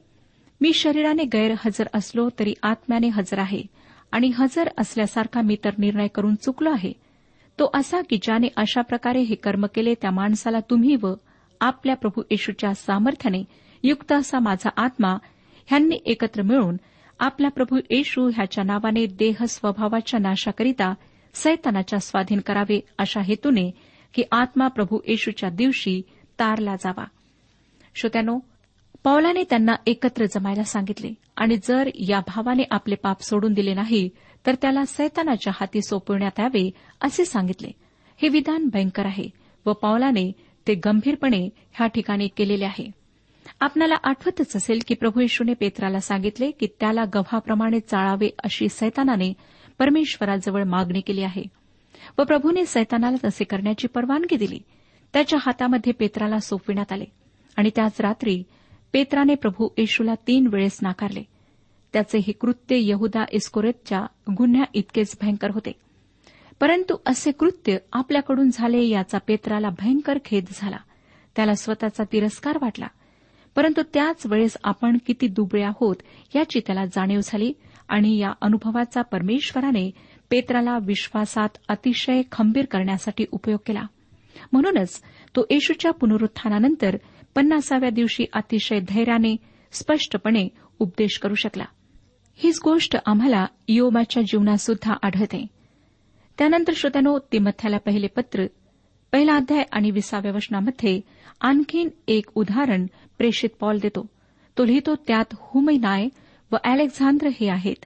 मी 0.61 0.73
शरीराने 0.73 1.25
गैरहजर 1.25 1.87
असलो 1.95 2.29
तरी 2.39 2.55
आत्म्याने 2.63 3.09
हजर 3.09 3.39
आहे 3.39 3.63
आणि 4.13 4.31
हजर 4.35 4.69
असल्यासारखा 4.79 5.41
मी 5.41 5.57
तर 5.65 5.71
निर्णय 5.79 6.07
करून 6.07 6.35
चुकलो 6.35 6.71
आहे. 6.71 6.93
तो 7.59 7.71
असा 7.75 8.01
की 8.11 8.19
ज्याने 8.23 8.49
अशा 8.57 8.81
प्रकारे 8.81 9.21
हे 9.21 9.35
कर्म 9.35 9.67
केले 9.67 9.95
त्या 9.95 10.11
माणसाला 10.11 10.61
तुम्ही 10.61 10.97
व 11.03 11.15
आपल्या 11.61 11.97
प्रभू 11.97 12.23
येशूच्या 12.31 12.75
सामर्थ्याने 12.75 13.45
युक्त 13.87 14.13
असा 14.13 14.39
माझा 14.39 14.71
आत्मा 14.77 15.17
ह्यांनी 15.67 15.99
एकत्र 16.07 16.43
मिळून 16.43 16.77
आपला 17.19 17.49
प्रभू 17.49 17.79
येशू 17.91 18.29
ह्याच्या 18.29 18.65
नावाने 18.65 19.07
देह 19.07 19.45
स्वभावाच्या 19.45 20.21
नाशाकरिता 20.21 20.95
सैतानाच्या 21.35 21.99
स्वाधीन 21.99 22.41
करावे 22.41 22.81
अशा 22.99 23.21
हेतूने 23.21 23.71
की 24.15 24.23
आत्मा 24.33 24.69
प्रभू 24.69 24.99
येशूच्या 25.09 25.49
दिवशी 25.49 26.03
तारला 26.39 26.75
जावा. 26.77 27.05
श्रोत्यानो 27.95 28.39
पौलाने 29.05 29.43
त्यांना 29.51 29.75
एकत्र 29.87 30.25
जमायला 30.25 30.65
सांगितले 30.65 31.15
आणि 31.37 31.57
जर 31.57 31.91
या 31.95 32.21
भावाने 32.21 32.63
आपले 32.71 32.95
पाप 32.95 33.23
सोडून 33.23 33.53
दिले 33.53 33.75
नाही 33.75 34.09
तर 34.47 34.55
त्याला 34.63 34.85
सैतानाच्या 34.85 35.53
हाती 35.61 35.83
सोपवण्यात 35.83 36.41
यावे 36.41 36.71
असे 37.01 37.25
सांगितले. 37.25 37.69
हे 38.23 38.29
विधान 38.29 38.69
भयंकर 38.73 39.07
आहे 39.07 39.29
व 39.67 39.73
पौलाने 39.73 40.33
ते 40.67 40.75
गंभीरपणे 40.75 41.49
ह्या 41.73 41.87
ठिकाणी 41.87 42.29
केलेले 42.37 42.65
आहे. 42.65 43.04
आपल्याला 43.65 43.95
आठवतच 44.05 44.57
असेल 44.57 44.79
की 44.87 44.95
प्रभू 44.95 45.21
येशूने 45.21 45.55
पेत्राला 45.55 46.01
सांगितले 46.01 46.51
की 46.51 46.67
त्याला 46.81 47.05
गव्हाप्रमाणे 47.05 47.81
चाळावे 47.81 48.31
अशी 48.45 48.69
सैतानाने 48.69 49.33
परमेश्वराजवळ 49.79 50.63
मागणी 50.63 51.01
केली 51.01 51.23
आहे. 51.23 51.43
व 52.19 52.23
प्रभूने 52.23 52.67
सैतानाला 52.67 53.29
तसे 53.29 53.45
करण्याची 53.45 53.89
परवानगी 53.89 54.37
दिली. 54.37 54.61
त्याच्या 55.13 55.39
हातामध्ये 55.47 55.93
पेत्राला 55.93 56.39
सोपविण्यात 56.39 56.93
आले. 56.93 57.05
आणि 57.57 57.71
त्याच 57.77 58.01
रात्री 58.01 58.43
पेत्राने 58.93 59.35
प्रभू 59.35 59.69
येशूला 59.79 60.15
तीन 60.27 60.47
वेळेस 60.47 60.79
नाकारले. 60.83 61.23
त्याचे 61.93 62.19
हे 62.19 62.33
कृत्य 62.33 62.77
यहुदा 62.79 63.25
इस्कोरेतच्या 63.33 64.07
गुन्ह्या 64.39 64.65
इतकेच 64.75 65.19
भयंकर 65.23 65.51
होते. 65.51 65.73
परंतु 66.61 66.97
असे 67.07 67.33
कृत्य 67.33 67.77
आपल्याकडून 67.93 68.51
झाले 68.53 68.85
याचा 68.85 69.19
पेत्राला 69.19 69.69
भयंकर 69.69 70.19
खेद 70.25 70.45
झाला. 70.55 70.79
त्याला 71.37 71.55
स्वतःचा 71.55 72.05
तिरस्कार 72.13 72.59
वाटला. 72.63 72.87
परंतु 73.57 73.83
त्याच 73.95 74.27
वेळेस 74.27 74.57
आपण 74.65 74.99
किती 75.07 75.27
दुबळे 75.27 75.63
आहोत 75.63 75.97
याची 76.35 76.61
त्याला 76.67 76.85
जाणीव 76.85 77.21
झाली 77.25 77.53
आणि 77.89 78.19
या 78.19 78.33
अनुभवाचा 78.41 79.03
परमेश्वराने 79.03 79.91
पेत्राला 80.31 80.79
विश्वासात 80.83 81.49
अतिशय 81.69 82.23
खंबीर 82.33 82.65
करण्यासाठी 82.65 83.25
उपयोग 83.33 83.59
केला. 83.67 83.83
म्हणूनच 84.53 85.01
तो 85.37 85.47
येशूच्या 85.51 85.93
पुनरुत्थानानंतर 85.93 86.97
पन्नासाव्या 87.35 87.91
दिवशी 87.91 88.25
अतिशय 88.33 88.79
धैर्याने 88.89 89.37
स्पष्टपणे 89.73 90.49
उपदेश 90.79 91.19
करू 91.19 91.35
शकला. 91.35 91.65
हीच 92.37 92.61
गोष्ट 92.65 92.97
आम्हाला 93.07 93.47
योबाच्या 93.69 94.23
जीवनात 94.23 94.57
सुद्धा 94.57 94.95
आढळते. 95.03 95.47
त्यानंतर 96.39 96.73
श्रोत्यानो 96.77 97.19
तिमथ्याला 97.19 97.79
पहिले 97.79 98.07
पत्र 98.07 98.47
पहिला 99.15 99.35
अध्याय 99.35 99.63
आणि 99.73 99.91
विसाव्या 99.91 100.33
वचनामध्ये 100.33 101.01
आणखीन 101.41 101.89
एक 102.09 102.27
उदाहरण 102.35 102.87
प्रेषित 103.19 103.49
पॉल 103.61 103.79
देतो. 103.79 104.07
तो 104.59 104.65
लिहितो 104.65 104.95
त्यात 104.95 105.25
हुमैनाय 105.33 106.07
व 106.53 106.57
अलेक्झांद्र 106.65 107.29
हे 107.41 107.49
आहेत. 107.49 107.85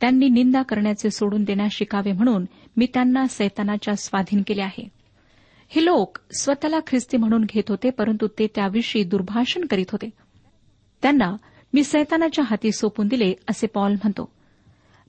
त्यांनी 0.00 0.28
निंदा 0.28 0.62
करण्याचे 0.62 1.10
सोडून 1.10 1.44
देण्यास 1.44 1.72
शिकावे 1.72 2.12
म्हणून 2.12 2.44
मी 2.76 2.86
त्यांना 2.94 3.26
सैतानाच्या 3.26 3.96
स्वाधीन 3.96 4.42
केले 4.46 4.62
आहे. 4.62 4.88
हे 5.68 5.84
लोक 5.84 6.18
स्वतःला 6.38 6.80
ख्रिस्ती 6.86 7.16
म्हणून 7.16 7.44
घेत 7.44 7.62
होते 7.68 7.90
परंतु 7.90 8.26
ते 8.26 8.46
त्याविषयी 8.54 9.04
दुर्भाषण 9.04 9.64
करीत 9.64 9.86
होते. 9.92 10.10
त्यांना 11.02 11.36
मी 11.74 11.84
सैतानाच्या 11.84 12.44
हाती 12.44 12.72
सोपून 12.72 13.08
दिले 13.08 13.34
असे 13.50 13.66
पॉल 13.66 13.92
म्हणतो. 13.92 14.32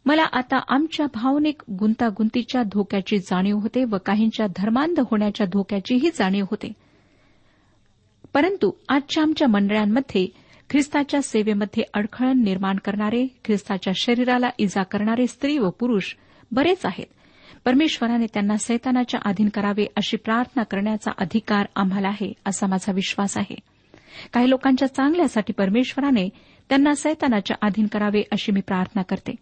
मला 0.09 0.23
आता 0.33 0.59
आमच्या 0.67 1.05
भावनिक 1.13 1.61
गुंतागुंतीच्या 1.71 2.63
धोक्याची 2.63 3.17
जाणीव 3.17 3.57
होते 3.57 3.83
व 3.83 3.97
काहींच्या 4.05 4.47
धर्मांध 4.47 4.99
होण्याच्या 4.99 5.47
धोक्याचीही 5.47 6.09
जाणीव 6.09 6.45
होते. 6.51 6.73
परंतु 8.33 8.71
आजच्या 8.89 9.23
आमच्या 9.23 9.47
मंडळांमध्ये 9.47 10.27
ख्रिस्ताच्या 10.69 11.21
सेवेमध्ये 11.21 11.83
अडखळण 11.93 12.43
निर्माण 12.43 12.75
करणारे 12.75 13.27
ख्रिस्ताच्या 13.45 13.93
शरीराला 13.95 14.49
इजा 14.57 14.83
करणारे 14.83 15.27
स्त्री 15.27 15.57
व 15.57 15.69
पुरुष 15.69 16.15
बरेच 16.51 16.85
आहेत. 16.85 17.05
परमेश्वराने 17.65 18.25
त्यांना 18.25 18.57
सैतानाच्या 18.57 19.19
अधीन 19.25 19.49
करावे 19.49 19.85
अशी 19.95 20.17
प्रार्थना 20.17 20.63
करण्याचा 20.63 21.11
अधिकार 21.17 21.65
आम्हाला 21.75 22.07
आहे 22.07 22.33
असा 22.45 22.67
माझा 22.67 22.91
विश्वास 22.91 23.37
आहे. 23.37 23.55
काही 24.33 24.49
लोकांच्या 24.49 24.87
चांगल्यासाठी 24.87 25.53
परमेश्वराने 25.53 26.29
त्यांना 26.69 26.95
सैतानाच्या 26.95 27.57
अधीन 27.61 27.87
करावे 27.87 28.23
अशी 28.31 28.51
मी 28.51 28.61
प्रार्थना 28.61 29.01
करते. 29.01 29.35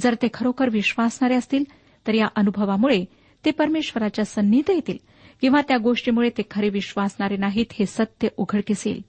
जर 0.00 0.14
ते 0.14 0.28
खरोखर 0.34 0.68
विश्वासणारे 0.68 1.34
असतील 1.34 1.64
तर 2.06 2.14
या 2.14 2.26
अनुभवामुळे 2.36 3.04
ते 3.44 3.50
परमेश्वराच्या 3.50 4.24
सन्नीत 4.24 4.70
येतील 4.70 4.98
किंवा 5.40 5.60
त्या 5.68 5.78
गोष्टीमुळे 5.78 6.30
ते 6.30 6.42
खरे 6.50 6.68
विश्वासणारे 6.68 7.36
नाहीत 7.36 7.66
हे 7.72 7.86
सत्य 7.86 8.28
उघडकीस 8.36 8.86
येईल. 8.86 9.00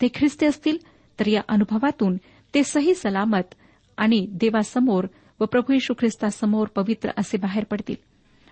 ते 0.00 0.08
ख्रिस्ती 0.14 0.46
असतील 0.46 0.78
तर 1.20 1.26
या 1.26 1.40
अनुभवातून 1.48 2.16
ते 2.54 2.64
सही 2.64 2.94
सलामत 2.94 3.54
आणि 3.96 4.26
देवासमोर 4.30 5.06
व 5.40 5.44
प्रभू 5.44 5.72
यशू 5.72 5.94
ख्रिस्तासमोर 5.94 6.66
पवित्र 6.66 7.10
असे 7.16 7.36
बाहेर 7.36 7.64
पडतील. 7.64 7.96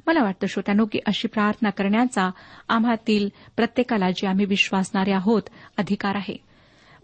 मला 0.07 0.23
वाटतं 0.23 0.47
श्रोत्यानो 0.47 0.85
की 0.93 0.99
अशी 1.07 1.29
प्रार्थना 1.29 1.71
करण्याचा 1.71 2.31
आम्हातील 2.69 3.29
प्रत्येकाला 3.57 4.11
जे 4.11 4.27
आम्ही 4.27 4.45
विश्वासणारे 4.45 5.12
आहोत 5.12 5.43
अधिकार 5.77 6.15
आहे. 6.15 6.37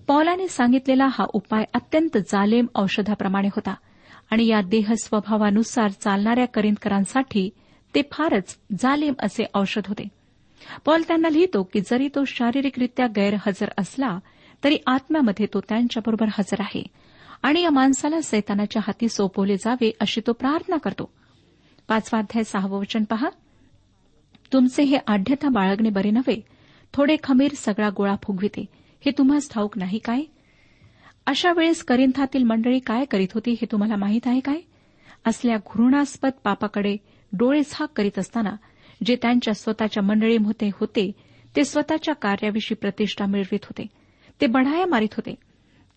पौलाने 0.07 0.49
सांगितलेला 0.49 1.07
हा 1.07 1.25
उपाय 1.33 1.65
अत्यंत 1.75 2.19
जालेम 2.19 2.67
औषधाप्रमाणे 2.75 3.49
होता. 3.49 3.75
आणि 4.33 4.47
या 4.47 4.61
देह 4.61 4.93
स्वभावानुसार 4.93 5.91
चालणाऱ्या 5.91 6.47
करिंदकरांसाठी 6.47 7.51
ते 7.95 8.03
फारच 8.13 8.59
जालेम 8.79 9.15
असे 9.19 9.45
औषध 9.55 9.83
होते. 9.87 10.09
पॉल 10.85 11.03
त्यांना 11.09 11.29
लिहितो 11.29 11.63
की 11.63 11.81
जरी 11.81 12.09
तो 12.09 12.25
शारीरिकरित्या 12.25 13.07
गैरहजर 13.07 13.69
असला 13.79 14.19
तरी 14.65 14.79
आत्म्यामध्ये 14.87 15.47
तो 15.55 15.61
त्यांच्याबरोबर 15.61 16.27
हजर 16.29 16.57
आहे 16.61 16.87
आणि 17.43 17.61
या 17.61 17.71
माणसाला 17.71 18.21
सैतानाच्या 18.21 18.83
हाती 18.87 19.09
सोपवले 19.09 19.57
जावे 19.57 19.91
अशी 20.01 20.21
तो 20.27 20.33
प्रार्थना 20.33 20.77
करतो. 20.77 21.13
पाचवाध्याय 21.89 22.45
सहावं 22.45 22.79
वचन 22.79 23.05
पहा. 23.05 23.29
तुमचे 24.53 24.83
हे 24.83 24.99
आढ्यता 25.07 25.49
बाळगणे 25.49 25.91
बरे 25.91 26.11
नव्हे. 26.11 26.41
थोडे 26.95 27.17
खमीर 27.23 27.53
सगळा 27.57 27.91
गोळा 27.97 28.17
फुगविते. 28.23 28.65
हे 29.01 29.13
तुम्हास 29.19 29.51
ठाऊक 29.51 29.79
नाही 29.79 29.99
काय? 29.99 30.23
अशा 31.27 31.53
वेळेस 31.53 31.85
करिंथातील 31.85 32.43
मंडळी 32.43 32.79
काय 32.79 33.05
करीत 33.05 33.29
होती 33.35 33.51
हे 33.51 33.67
तुम्हाला 33.73 33.97
माहीत 33.97 34.21
आहे 34.27 34.41
काय? 34.41 34.61
असल्या 35.25 35.57
घृणास्पद 35.57 36.31
पापाकडे 36.45 36.97
डोळे 37.33 37.61
झाक 37.71 37.89
करीत 37.97 38.19
असताना 38.19 38.57
जे 39.07 39.17
त्यांच्या 39.17 39.55
स्वतःच्या 39.55 40.03
मंडळीमध्ये 40.03 40.69
होते 40.69 41.13
ते 41.57 41.65
स्वतःच्या 41.65 42.15
कार्याविषयी 42.15 42.75
प्रतिष्ठा 42.75 43.27
मिळवित 43.27 43.59
होते. 43.63 43.87
ते 44.41 44.47
बढाया 44.47 44.87
मारित 44.87 45.09
होते. 45.13 45.35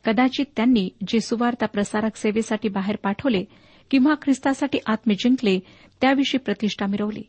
कदाचित 0.05 0.45
त्यांनी 0.55 0.89
जे 1.07 1.19
सुवार्ता 1.19 1.65
प्रसारक 1.65 2.15
सेवेसाठी 2.15 2.69
बाहेर 2.69 2.95
पाठवले 2.95 3.45
किंवा 3.91 4.13
ख्रिस्तासाठी 4.21 4.79
आत्मे 4.87 5.13
जिंकले 5.13 5.59
त्याविषयी 6.01 6.37
प्रतिष्ठा 6.37 6.85
मिरवली. 6.85 7.23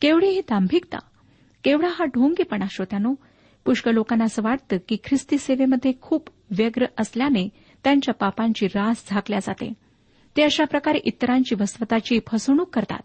केवढी 0.00 0.28
ही 0.28 0.40
दांभिकता 0.40 0.98
केवढा 1.64 1.88
हा 1.88 2.04
ढोंगेपणा 2.04 2.64
श्रोत्यानो 2.70 3.14
पुष्कळ 3.68 3.90
लोकांना 3.90 4.24
असं 4.24 4.42
वाटतं 4.42 4.76
की 4.88 4.96
ख्रिस्ती 5.04 5.38
सेवेमध्ये 5.38 5.92
खूप 6.00 6.28
व्यग्र 6.50 6.84
असल्याने 6.98 7.48
त्यांच्या 7.84 8.14
पापांची 8.14 8.66
रास 8.66 9.04
झाकल्या 9.10 9.38
जाते. 9.38 9.72
ते 10.36 10.42
अशा 10.42 10.64
प्रकारे 10.64 10.98
इतरांची 10.98 11.54
व 11.54 11.64
स्वतःची 11.64 12.20
फसवणूक 12.26 12.74
करतात. 12.74 12.98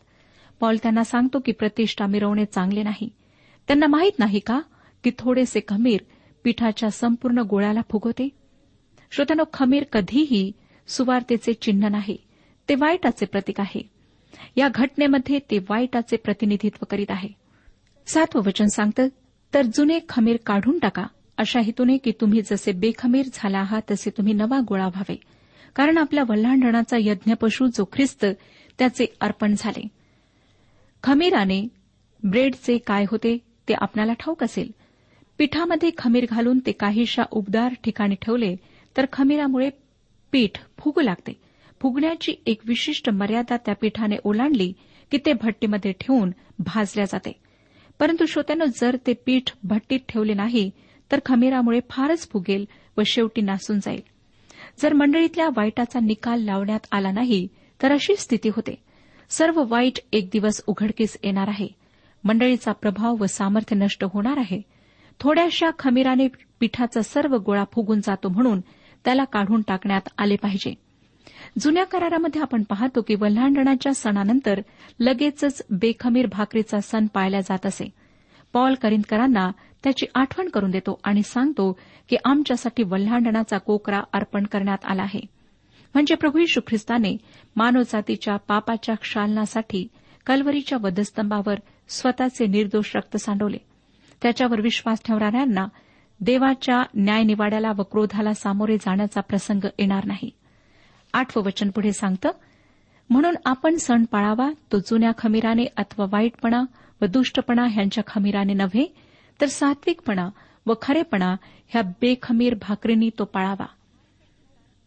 पॉल 0.60 0.78
त्यांना 0.84 1.04
सांगतो 1.04 1.40
की 1.40 1.52
प्रतिष्ठा 1.52 2.06
मिरवणे 2.06 2.46
चांगले 2.46 2.84
नाही. 2.84 3.10
त्यांना 3.68 3.88
माहीत 3.88 4.12
नाही 4.20 4.40
का 4.40 4.62
की 5.04 5.12
थोडेसे 5.20 5.60
खमीर 5.68 6.00
पिठाच्या 6.44 6.92
संपूर्ण 6.92 7.38
गोळ्याला 7.38 7.82
फुगवते? 7.92 8.30
श्रोत्यानो 9.12 9.44
खमीर 9.54 9.84
कधीही 9.84 10.52
सुवार्तेचे 10.88 11.54
चिन्ह 11.54 11.88
नाही 11.88 12.18
ते 12.70 12.76
वाईटाचे 12.76 13.26
प्रतीक 13.26 13.60
आहे. 13.60 13.90
या 14.56 14.68
घटनेमध्ये 14.76 15.40
ते 15.40 15.58
वाईटाचे 15.58 16.18
प्रतिनिधित्व 16.18 16.86
करीत 16.90 17.12
आहे. 17.12 17.30
सातवं 18.08 18.42
वचन 18.46 18.66
सांगतं 18.66 19.08
तर 19.54 19.66
जुने 19.66 20.00
खमीर 20.10 20.38
काढून 20.46 20.80
टाका. 20.80 21.06
अशा 21.38 21.60
हेतूने 21.60 21.98
की 21.98 22.12
तुम्ही 22.12 22.42
जसे 22.42 22.72
बेखमीर 22.72 23.26
झाला 23.34 23.60
आहात 23.60 23.82
तसे 23.92 24.10
तुम्ही 24.10 24.34
नवा 24.34 24.60
गोळा 24.68 24.88
व्हावे. 24.88 25.16
कारण 25.76 25.98
आपल्या 25.98 26.24
वल्हांडणाचा 26.30 26.98
यज्ञपशू 27.00 27.68
जो 27.68 27.86
ख्रिस्त 27.94 28.26
त्याचे 28.80 29.06
अर्पण 29.22 29.56
झाले. 29.58 29.88
खमीराने 31.04 31.68
ब्रेडचे 32.24 32.78
काय 32.78 33.06
होते 33.12 33.38
ते 33.70 33.74
आपणाला 33.74 34.14
ठाऊक 34.14 34.44
असेल. 34.44 34.72
पिठामध्ये 35.38 35.90
खमीर 35.98 36.26
घालून 36.30 36.60
ते 36.60 36.72
काहीशा 36.72 37.24
उबदार 37.32 37.74
ठिकाणी 37.84 38.16
ठेवले 38.22 38.56
तर 38.98 39.06
खमीरामुळे 39.14 39.70
पीठ 40.32 40.60
फुगू 40.80 41.02
लागते. 41.02 41.34
फुगण्याची 41.82 42.34
एक 42.46 42.62
विशिष्ट 42.66 43.10
मर्यादा 43.10 43.58
त्या 43.58 43.76
पिठाने 43.76 44.16
ओलांडली 44.24 44.74
की 45.12 45.18
ते 45.26 45.34
भट्टीमध्ये 45.34 45.92
ठेवून 45.92 46.32
भाजल्या 46.60 47.06
जाते. 47.06 47.43
परंतु 48.00 48.26
श्रोत्यानं 48.26 48.66
जर 48.66 48.98
ते 49.08 49.14
पीठ 49.14 49.52
भट्टीत 49.64 50.00
ठेवले 50.10 50.34
नाही 50.34 50.72
तर 51.12 51.20
खमीरामुळे 51.26 51.80
फारच 51.90 52.30
फुगेल 52.30 52.66
व 52.98 53.02
शेवटी 53.06 53.42
नासून 53.42 53.80
जाईल. 53.80 54.02
जर 54.82 54.94
मंडळीतल्या 54.94 55.48
वाईटाचा 55.48 56.00
निकाल 56.00 56.42
लावण्यात 56.42 56.80
आला 56.92 57.12
नाही 57.12 57.48
तर 57.84 57.92
अशी 57.92 58.16
स्थिती 58.16 58.50
होते. 58.50 58.84
सर्व 59.30 59.64
वाईट 59.68 60.00
एक 60.14 60.30
दिवस 60.32 60.62
उघडकीस 60.68 61.18
येणार 61.24 61.48
आहे. 61.48 61.68
मंडळीचा 62.24 62.72
प्रभाव 62.72 63.16
व 63.20 63.26
सामर्थ्य 63.26 63.76
नष्ट 63.76 64.04
होणार 64.04 64.38
आहे. 64.38 64.62
थोड्याशा 65.20 65.70
खमीराने 65.80 66.28
पिठाचा 66.60 67.02
सर्व 67.02 67.38
गोळा 67.38 67.64
फुगून 67.74 68.00
जातो 68.00 68.30
म्हणून 68.30 68.60
त्याला 69.06 69.24
काढून 69.24 69.62
टाकण्यात 69.62 70.02
आले 70.18 70.36
पाहिजे. 70.36 70.83
जुन्या 71.60 71.84
करारामध्ये 71.86 72.42
आपण 72.42 72.64
पाहतो 72.64 73.02
की 73.02 73.16
वल्हांडणाच्या 73.16 73.94
सणानंतर 73.94 74.62
लगेचच 75.00 75.66
बेखमीर 75.70 76.26
भाकरीचा 76.26 76.80
सण 76.80 77.08
पाळला 77.08 77.42
जात 77.42 77.66
असे. 77.66 77.90
पॉल 78.54 78.76
करिंदकरांना 78.76 79.52
त्याची 79.84 80.06
आठवण 80.16 80.50
करून 80.50 80.72
देतो 80.72 81.00
आणि 81.04 81.24
सांगतो 81.24 81.80
की 82.10 82.18
आमच्यासाठी 82.26 82.84
वल्हांडणाचा 82.84 83.58
कोकरा 83.58 84.02
अर्पण 84.14 84.46
करण्यात 84.46 84.78
आला 84.86 85.02
आहे. 85.02 85.20
म्हणजे 85.94 86.16
प्रभू 86.16 86.40
यशू 86.40 86.62
ख्रिस्ताने 86.68 87.18
मानवजातीच्या 87.56 88.36
पापाच्या 88.36 88.96
क्षालनासाठी 88.96 89.88
कलवरीच्या 90.26 90.78
वधस्तंभावर 90.82 91.56
स्वतःचे 91.90 92.48
निर्दोष 92.48 92.96
रक्त 92.96 93.18
सांडवले. 93.18 93.58
त्याच्यावर 94.22 94.62
विश्वास 94.62 95.02
ठेवणाऱ्यांना 95.06 95.68
देवाच्या 96.20 96.84
न्यायनिवाड्याला 96.96 97.72
व 97.78 97.84
क्रोधाला 97.84 98.34
सामोरे 98.34 98.78
जाण्याचा 98.78 99.22
प्रसंग 99.22 99.66
येणार 99.80 100.06
नाही. 100.06 100.30
आठवं 101.14 101.44
वचन 101.44 101.70
पुढे 101.70 101.94
सांगतं 101.94 102.32
म्हणून 103.10 103.36
आपण 103.46 103.76
सण 103.76 104.06
पाळावा 104.06 104.50
तो 104.72 104.80
जुन्या 104.80 105.12
खमीराने 105.18 105.66
अथवा 105.78 106.06
वाईटपणा 106.12 106.64
व 107.02 107.06
दुष्टपणा 107.06 107.66
ह्यांच्या 107.66 108.04
खमीराने 108.08 108.54
नव्हे 108.54 108.86
तर 109.42 109.46
सात्विकपणा 109.46 110.30
व 110.66 110.74
खरेपणा 110.82 111.36
ह्या 111.68 111.82
बेखमीर 111.82 112.54
भाकरींनी 112.54 113.10
तो 113.20 113.26
पाळावा. 113.26 113.66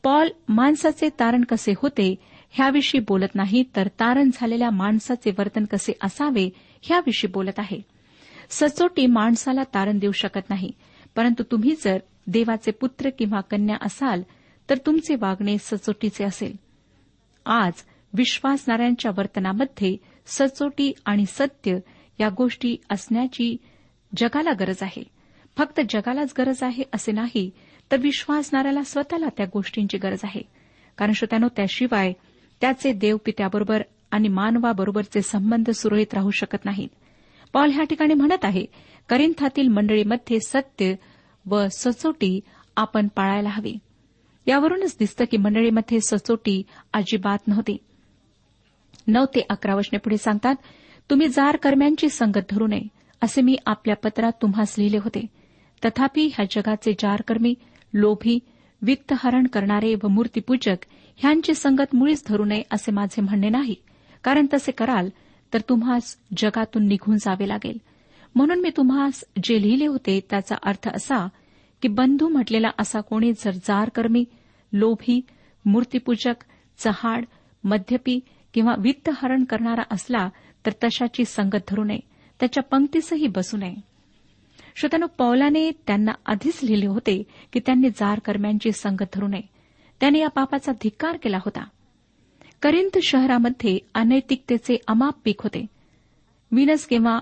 पॉल 0.02 0.28
माणसाचे 0.48 1.08
तारण 1.08 1.44
कसे 1.44 1.72
होते 1.76 2.14
ह्याविषयी 2.50 3.00
बोलत 3.00 3.34
नाही 3.34 3.64
तर 3.76 3.88
तारण 3.88 4.30
झालेल्या 4.34 4.70
माणसाचे 4.70 5.30
वर्तन 5.38 5.64
कसे 5.64 5.92
असावे 6.02 6.50
ह्याविषयी 6.82 7.30
बोलत 7.30 7.58
आहे. 7.58 7.80
सचोटी 8.50 9.06
माणसाला 9.06 9.62
तारण 9.74 9.98
देऊ 9.98 10.12
शकत 10.12 10.50
नाही 10.50 10.72
परंतु 11.16 11.42
तुम्ही 11.50 11.74
जर 11.84 11.98
देवाचे 12.26 12.70
पुत्र 12.70 13.10
किंवा 13.18 13.40
कन्या 13.40 13.76
असाल 13.80 14.22
तर 14.70 14.78
तुमचे 14.86 15.14
वागणे 15.14 15.56
सचोटीचे 15.58 16.24
असेल. 16.24 16.56
आज 17.46 17.72
विश्वासणाऱ्यांच्या 18.12 19.10
वर्तनामध्ये 19.16 19.96
सचोटी 20.26 20.92
आणि 21.04 21.24
सत्य 21.26 21.78
या 22.20 22.28
गोष्टी 22.28 22.76
असण्याची 22.90 23.56
जगाला 24.16 24.52
गरज 24.52 24.82
आहे. 24.82 25.02
फक्त 25.56 25.80
जगालाच 25.90 26.34
गरज 26.38 26.62
आहे 26.62 26.82
असे 26.94 27.12
नाही 27.12 27.50
तर 27.92 27.96
विश्वासणाऱ्याला 27.96 28.82
स्वतःला 28.82 29.26
त्या 29.36 29.46
गोष्टींची 29.46 29.98
गरज 29.98 30.18
आहे. 30.24 30.42
कारण 30.98 31.12
श्रोत्यानो 31.12 31.48
त्याशिवाय 31.56 32.12
त्याचे 32.60 32.92
देवपित्याबरोबर 32.92 33.82
आणि 34.10 34.28
मानवाबरोबरचे 34.28 35.22
संबंध 35.22 35.70
सुरळीत 35.70 36.14
राहू 36.14 36.30
शकत 36.30 36.64
नाहीत. 36.64 36.88
पॉल 37.52 37.70
ह्या 37.70 37.84
ठिकाणी 37.84 38.14
म्हणत 38.14 38.44
आहे 38.44 38.66
करिंथातील 39.08 39.68
मंडळीमध्ये 39.68 40.40
सत्य 40.40 40.94
व 41.46 41.66
सचोटी 41.72 42.40
आपण 42.76 43.08
पाळायला 43.08 43.48
हवी. 43.48 43.74
यावरूनच 44.46 44.96
दिसतं 44.98 45.24
की 45.24 45.36
मंडळीमध्ये 45.36 46.00
सचोटी 46.00 46.62
अजिबात 46.92 47.38
नव्हती. 47.48 47.76
नऊ 49.06 49.24
ते 49.24 49.40
अकरा 49.50 49.74
वचने 49.74 49.98
पुढे 49.98 50.16
सांगतात 50.16 50.54
तुम्ही 51.10 51.28
जार 51.28 51.56
कर्म्यांची 51.56 52.08
संगत 52.08 52.46
धरू 52.50 52.66
नये 52.66 52.88
असे 53.22 53.42
मी 53.42 53.56
आपल्या 53.66 53.96
पत्रात 53.96 54.32
तुम्हास 54.42 54.74
लिहिले 54.78 54.98
होते. 54.98 55.26
तथापि 55.84 56.26
ह्या 56.26 56.44
जगाचे 56.50 56.92
जारकर्मी 56.92 57.54
लोभी 57.94 58.38
वित्तहरण 58.82 59.46
करणारे 59.46 59.94
व 60.02 60.08
मूर्तीपूजक 60.08 60.84
ह्यांची 61.16 61.54
संगत 61.54 61.94
मुळीच 61.94 62.24
धरू 62.28 62.44
नये 62.44 62.62
असे 62.70 62.92
माझे 62.92 63.22
म्हणणे 63.22 63.48
नाही. 63.48 63.74
कारण 64.24 64.46
तसे 64.54 64.72
कराल 64.72 65.08
तर 65.54 65.60
तुम्हास 65.68 66.16
जगातून 66.36 66.86
निघून 66.86 67.16
जावे 67.16 67.48
लागेल. 67.48 67.78
म्हणून 68.34 68.60
मी 68.60 68.70
तुम्हास 68.76 69.24
जे 69.42 69.62
लिहिले 69.62 69.86
होते 69.86 70.20
त्याचा 70.30 70.56
अर्थ 70.62 70.88
असा 70.88 71.28
की 71.86 71.90
बंधू 71.90 72.28
म्हटलेला 72.28 72.68
असा 72.78 73.00
कोणी 73.00 73.32
जर 73.32 73.50
जारकर्मी 73.50 74.24
लोभी 74.72 75.20
मूर्तीपूजक 75.64 76.44
चहाड 76.78 77.24
मद्यपी 77.64 78.20
किंवा 78.54 78.74
वित्तहरण 78.78 79.44
करणारा 79.44 79.82
असला 79.90 80.28
तर 80.66 80.70
तशाची 80.84 81.24
संगत 81.24 81.56
धरू 81.68 81.84
नये. 81.84 81.98
त्याच्या 82.40 82.62
पंक्तीसही 82.62 83.26
बसू 83.26 83.56
नये. 83.56 83.74
श्रोत्यानो 84.76 85.06
पौलाने 85.18 85.70
त्यांना 85.86 86.12
आधीच 86.26 86.60
लिहिले 86.62 86.86
होते 86.86 87.22
की 87.52 87.60
त्यांनी 87.66 87.88
जारकर्म्यांची 87.88 88.72
संगत 88.72 89.04
धरू 89.14 89.28
नये. 89.28 89.42
त्याने 90.00 90.18
या 90.18 90.28
पापाचा 90.28 90.72
धिक्कार 90.72 91.16
केला 91.16 91.36
होता. 91.36 91.64
करिंथ 92.62 92.98
शहरामध्ये 93.02 93.78
अनैतिकतेचे 93.94 94.76
अमाप 94.86 95.14
पीक 95.24 95.42
होते. 95.42 95.66
विनस 96.52 96.86
किंवा 96.86 97.18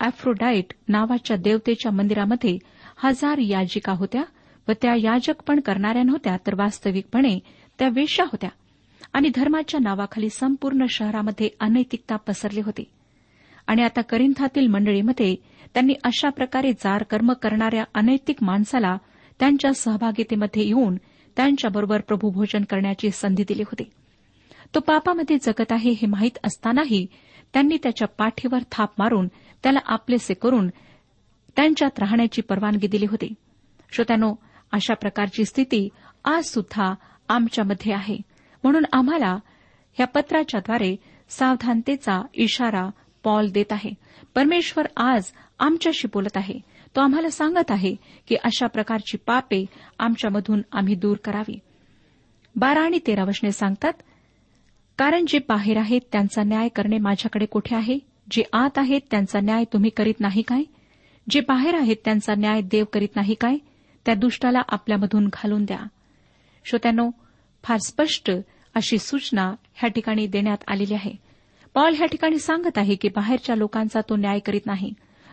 अॅफ्रोडाईट 0.00 0.74
नावाच्या 0.88 1.36
देवतेच्या 1.36 1.92
मंदिरामध्ये 1.92 2.58
हजार 2.98 3.38
याजिका 3.38 3.92
होत्या 3.92 4.22
व 4.68 4.72
त्या 4.82 4.94
याजक 4.94 5.42
पण 5.46 5.60
करणाऱ्या 5.60 6.02
नव्हत्या 6.02 6.36
तर 6.46 6.54
वास्तविकपणे 6.54 7.38
त्या 7.78 7.88
वेश्या 7.88 8.26
होत्या. 8.26 8.50
आणि 9.12 9.28
धर्माच्या 9.34 9.80
नावाखाली 9.80 10.28
संपूर्ण 10.30 10.84
शहरामध्ये 10.90 11.50
अनैतिकता 11.60 12.16
पसरली 12.16 12.60
होती. 12.60 12.84
आणि 13.66 13.82
आता 13.82 14.00
करिंथातील 14.00 14.66
मंडळीमध्ये 14.66 15.36
त्यांनी 15.74 15.94
अशा 16.04 16.28
प्रकारे 16.28 16.72
जार 16.72 17.02
कर्म 17.02 17.32
करणाऱ्या 17.32 17.84
अनैतिक 17.94 18.36
माणसाला 18.42 18.96
त्यांच्या 19.40 19.72
सहभागितेमध्ये 19.72 20.66
येऊन 20.66 20.96
त्यांच्याबरोबर 21.36 22.00
प्रभूभोजन 22.00 22.62
करण्याची 22.62 23.10
संधी 23.10 23.44
दिली 23.48 23.62
होती. 23.62 23.90
तो 24.74 24.80
पापामध्ये 24.80 25.36
जगत 25.42 25.72
आहे 25.72 25.90
हे 25.90 26.06
माहीत 26.06 26.38
असतानाही 26.44 27.06
त्यांनी 27.52 27.76
त्याच्या 27.82 28.08
पाठीवर 28.08 28.58
थाप 28.72 28.90
मारून 28.98 29.26
त्याला 29.62 29.78
आपलेसे 29.86 30.34
करून 30.34 30.70
त्यांच्यात 31.58 31.98
राहण्याची 31.98 32.42
परवानगी 32.42 32.86
दिली 32.86 33.06
होती. 33.06 33.34
श्रोत्यानो 33.92 34.34
अशा 34.72 34.94
प्रकारची 34.94 35.44
स्थिती 35.44 35.88
आज 36.24 36.44
सुद्धा 36.44 36.94
आमच्यामध्ये 37.28 37.92
आहे. 37.92 38.16
म्हणून 38.62 38.84
आम्हाला 38.92 39.38
या 40.00 40.06
पत्राच्याद्वारे 40.06 40.96
सावधानतेचा 41.28 42.22
इशारा 42.34 42.90
पॉल 43.24 43.50
देत 43.50 43.72
आहे. 43.72 43.90
परमेश्वर 44.34 44.86
आज 44.96 45.24
आमच्याशी 45.58 46.08
बोलत 46.12 46.36
आहे. 46.36 46.58
तो 46.96 47.00
आम्हाला 47.00 47.30
सांगत 47.30 47.70
आहे 47.70 47.94
की 48.28 48.34
अशा 48.44 48.66
प्रकारची 48.66 49.16
पापे 49.16 49.64
आमच्यामधून 49.98 50.62
आम्ही 50.72 50.94
दूर 50.94 51.16
करावी. 51.16 51.58
बारा 52.56 52.80
आणि 52.80 52.98
तेरा 53.06 53.24
वचने 53.24 53.52
सांगतात 53.52 53.92
कारण 54.98 55.24
जे 55.28 55.38
बाहेर 55.38 55.76
आहेत 55.76 56.00
त्यांचा 56.12 56.42
न्याय 56.42 56.68
करणे 56.68 56.98
माझ्याकडे 56.98 57.46
कुठे 57.46 57.76
आहे? 57.76 57.98
जे 58.30 58.42
आत 58.52 58.78
आहेत 58.78 59.00
त्यांचा 59.10 59.40
न्याय 59.40 59.64
तुम्ही 59.72 59.90
करीत 59.90 60.20
नाही 60.20 60.42
काय? 60.42 60.62
जे 61.30 61.40
बाहेर 61.40 61.74
आहेत 61.74 61.96
त्यांचा 62.04 62.34
न्याय 62.34 62.60
देव 62.60 62.84
करीत 62.92 63.08
नाही 63.16 63.34
काय? 63.34 63.56
त्या 64.06 64.14
दुष्टाला 64.14 64.60
आपल्यामधून 64.68 65.26
घालून 65.26 65.64
द्या. 65.64 65.78
श्रोत्यानो 66.64 67.10
फार 67.64 67.78
स्पष्ट 67.78 68.30
अशी 68.74 68.98
सूचना 68.98 69.54
ह्या 69.74 69.90
ठिकाणी 69.90 70.26
देण्यात 70.26 70.56
आलेली 70.68 70.94
आहे. 70.94 71.12
पॉल 71.74 71.94
ह्या 71.96 72.06
ठिकाणी 72.06 72.38
सांगत 72.38 72.78
आहे 72.78 72.94
की 72.94 73.08
बाहेरच्या 73.08 73.56
लोकांचा 73.56 74.00
तो 74.00 74.16
न्याय 74.16 74.38
करीत 74.38 74.60
नाही. 74.66 74.92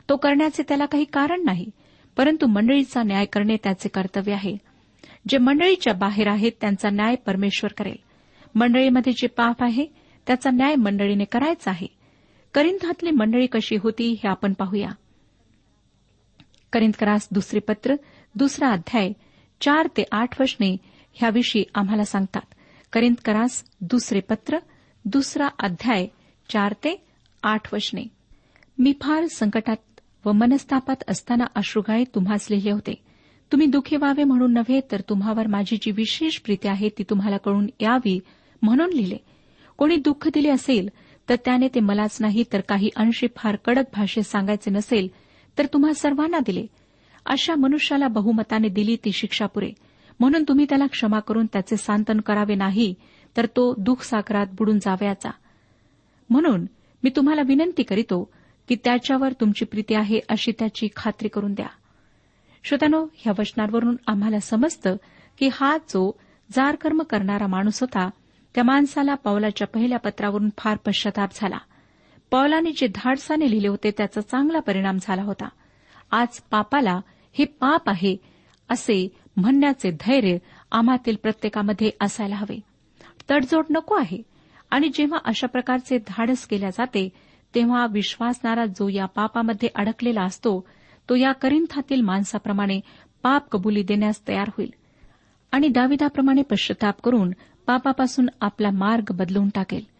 तो 0.09 0.17
करण्याचे 0.17 0.63
त्याला 0.67 0.85
काही 0.85 1.03
कारण 1.03 1.43
नाही 1.45 1.69
परंतु 2.17 2.47
मंडळीचा 2.47 3.03
न्याय 3.03 3.25
करणे 3.25 3.55
त्याचे 3.63 3.89
कर्तव्य 3.89 4.33
आहे. 4.33 4.57
जे 5.29 5.37
मंडळीच्या 5.37 5.93
बाहेर 5.93 6.27
आहेत 6.27 6.51
त्यांचा 6.61 6.89
न्याय 6.89 7.15
परमेश्वर 7.15 7.73
करेल. 7.73 7.97
मंडळीमध्ये 8.55 9.13
जे 9.13 9.27
पाप 9.27 9.63
आहे 9.63 9.85
त्याचा 10.27 10.51
न्याय 10.51 10.75
मंडळीने 10.75 11.23
करायचा 11.23 11.71
आहे. 11.71 11.87
करिंथातली 12.53 13.11
मंडळी 13.11 13.47
कशी 13.47 13.75
होती 13.75 14.11
हे 14.11 14.27
आपण 14.27 14.53
पाहूया. 14.53 14.89
करिंदकरास 16.75 17.27
दुसरे 17.31 17.59
पत्र 17.59 17.95
दुसरा 18.35 18.69
अध्याय 18.69 19.11
चार 19.61 19.87
ते 19.97 20.03
आठ 20.11 20.41
वचने 20.41 20.77
ह्याविषयी 21.13 21.63
आम्हाला 21.75 22.05
सांगतात. 22.05 22.41
करिंदकरास 22.93 23.63
दुसरे 23.81 24.19
पत्र 24.19 24.57
दुसरा 25.05 25.47
अध्याय 25.59 26.07
चार 26.49 26.73
ते 26.73 27.05
आठ 27.43 27.73
वचने. 27.73 28.03
मी 28.79 28.93
फार 29.01 29.25
संकटात 29.27 30.01
व 30.25 30.31
मनस्तापात 30.31 31.03
असताना 31.07 31.43
अश्रुगाळे 31.55 32.03
तुम्हास 32.03 32.47
लिहिले 32.49 32.71
होते. 32.71 32.93
तुम्ही 33.51 33.67
दुःखी 33.67 33.95
व्हावे 33.95 34.23
म्हणून 34.23 34.53
नव्हे 34.53 34.81
तर 34.91 35.01
तुम्हावर 35.09 35.47
माझी 35.47 35.75
जी 35.75 35.91
विशेष 35.91 36.39
प्रीती 36.39 36.67
आहे 36.67 36.89
ती 36.89 37.03
तुम्हाला 37.03 37.37
कळून 37.37 37.67
यावी 37.79 38.19
म्हणून 38.61 38.89
लिहिले. 38.93 39.17
कोणी 39.77 39.95
दुःख 39.95 40.27
दिले 40.27 40.49
असेल 40.49 40.89
तर 41.29 41.35
त्याने 41.45 41.67
ते 41.67 41.79
मलाच 41.79 42.17
नाही 42.21 42.43
तर 42.53 42.61
काही 42.61 42.89
अंशी 42.95 43.27
फार 43.35 43.55
कडक 43.55 43.83
भाषेत 43.93 44.23
सांगायचे 44.23 44.71
नसेल 44.71 45.07
तर 45.57 45.65
तुम्हा 45.65 45.93
सर्वांना 45.93 46.39
दिले. 46.39 46.65
अशा 47.25 47.55
मनुष्याला 47.55 48.07
बहुमताने 48.07 48.69
दिली 48.69 48.95
ती 49.05 49.11
शिक्षा 49.11 49.45
पुरे 49.45 49.71
म्हणून 50.19 50.43
तुम्ही 50.47 50.65
त्याला 50.69 50.87
क्षमा 50.87 51.19
करून 51.19 51.45
त्याचे 51.45 51.77
सांत्वन 51.77 52.19
करावे 52.19 52.55
नाही 52.55 52.93
तर 53.37 53.45
तो 53.45 53.75
दुःख 53.77 54.03
सागरात 54.03 54.47
बुडून 54.57 54.79
जावयाचा. 54.79 55.29
म्हणून 56.29 56.65
मी 57.03 57.09
तुम्हाला 57.15 57.41
विनंती 57.41 57.83
करीतो 57.83 58.31
की 58.67 58.75
त्याच्यावर 58.75 59.31
तुमची 59.31 59.65
प्रीती 59.65 59.95
आहे 59.95 60.19
अशी 60.29 60.51
त्याची 60.51 60.87
खात्री 60.95 61.27
करून 61.27 61.53
द्या. 61.53 61.67
श्रोत्यानो 62.63 63.07
ह्या 63.15 63.33
वचनांवरून 63.39 63.95
आम्हाला 64.07 64.39
समजतं 64.39 64.95
की 65.39 65.49
हा 65.53 65.77
जो 65.77 66.11
जारकर्म 66.51 67.01
करणारा 67.01 67.47
माणूस 67.47 67.81
होता 67.81 68.09
त्या 68.55 68.63
माणसाला 68.63 69.15
पावलाच्या 69.15 69.67
पहिल्या 69.67 69.99
पत्रावरून 69.99 70.49
फार 70.57 70.77
पश्चाताप 70.77 71.29
झाला. 71.35 71.57
पौलाने 72.35 72.71
जे 72.71 72.87
धाडसाने 72.87 73.51
लिहिले 73.51 73.67
होते 73.67 73.91
त्याचा 73.91 74.21
चांगला 74.21 74.59
परिणाम 74.59 74.97
झाला 75.01 75.21
होता. 75.23 75.47
आज 76.11 76.27
पापाला 76.51 76.99
हे 77.33 77.45
पाप 77.45 77.89
आहे 77.89 78.17
असे 78.69 79.07
म्हणण्याचे 79.37 79.91
धैर्य 79.91 80.37
आम्हातील 80.71 81.15
प्रत्येकामध्ये 81.23 81.91
असायला 82.01 82.35
हवे. 82.35 82.59
तडजोड 83.29 83.65
नको 83.69 83.95
आहे. 83.95 84.21
आणि 84.69 84.89
जेव्हा 84.93 85.19
अशा 85.25 85.47
प्रकारचे 85.47 85.97
धाडस 85.97 86.47
केल्या 86.47 86.69
जाते 86.69 87.09
तेव्हा 87.55 87.87
विश्वासणारा 87.91 88.65
जो 88.65 88.89
या 88.89 89.05
पापामध्ये 89.05 89.69
अडकलेला 89.75 90.21
असतो 90.21 90.67
तो 91.09 91.15
या 91.15 91.31
करिंथातील 91.31 92.01
माणसाप्रमाणे 92.01 92.79
पाप 93.23 93.49
कबुली 93.49 93.83
देण्यास 93.83 94.27
तयार 94.27 94.47
होईल. 94.47 94.73
आणि 95.51 95.67
दाविदाप्रमाणे 95.67 96.41
पश्चाताप 96.41 96.95
करून 97.03 97.31
पापापासून 97.67 98.25
आपला 98.41 98.69
मार्ग 98.71 99.11
बदलून 99.11 99.49
टाकेल. 99.49 99.94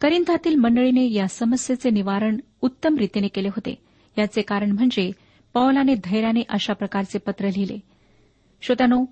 करिंथातील 0.00 0.54
मंडळीने 0.54 1.12
या 1.12 1.28
समस्येचे 1.28 1.90
निवारण 1.90 2.36
उत्तम 2.60 2.96
रीतीने 2.96 3.28
केले 3.28 3.48
होते. 3.48 3.74
याचे 4.18 4.42
कारण 4.42 4.70
म्हणजे 4.70 5.12
पौलाने 5.54 5.94
धैर्याने 6.04 6.42
अशा 6.48 6.72
प्रकारचे 6.72 7.18
पत्र 7.18 7.46
लिहिले. 7.46 7.78
श्रोत्यानो 8.62 9.04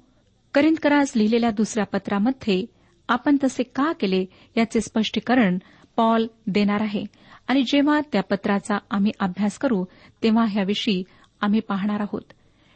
करिंदकरास 0.54 1.12
लिहिलेल्या 1.16 1.50
दुसऱ्या 1.50 1.84
पत्रामध्ये 1.84 2.66
आपण 3.08 3.36
तसे 3.44 3.62
का 3.62 3.92
केले 3.92 4.24
याचे 4.56 4.80
स्पष्टीकरण 4.80 5.58
पॉल 5.96 6.26
देणार 6.46 6.80
आहे. 6.80 7.04
आणि 7.48 7.62
जेव्हा 7.62 8.00
त्या 8.12 8.22
पत्राचा 8.22 8.78
आम्ही 8.90 9.12
अभ्यास 9.20 9.58
करू 9.58 9.84
तेव्हा 10.22 10.44
ह्याविषयी 10.48 11.02
आम्ही 11.40 11.60
पाहणार 11.60 12.00
आहोत. 12.00 12.32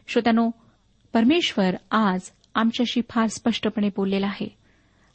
श्रोत्यानो 0.09 0.51
परमेश्वर 1.13 1.75
आज 1.91 2.21
आमच्याशी 2.55 3.01
फार 3.11 3.27
स्पष्टपणे 3.27 3.89
बोललेला 3.97 4.27
आहे. 4.27 4.58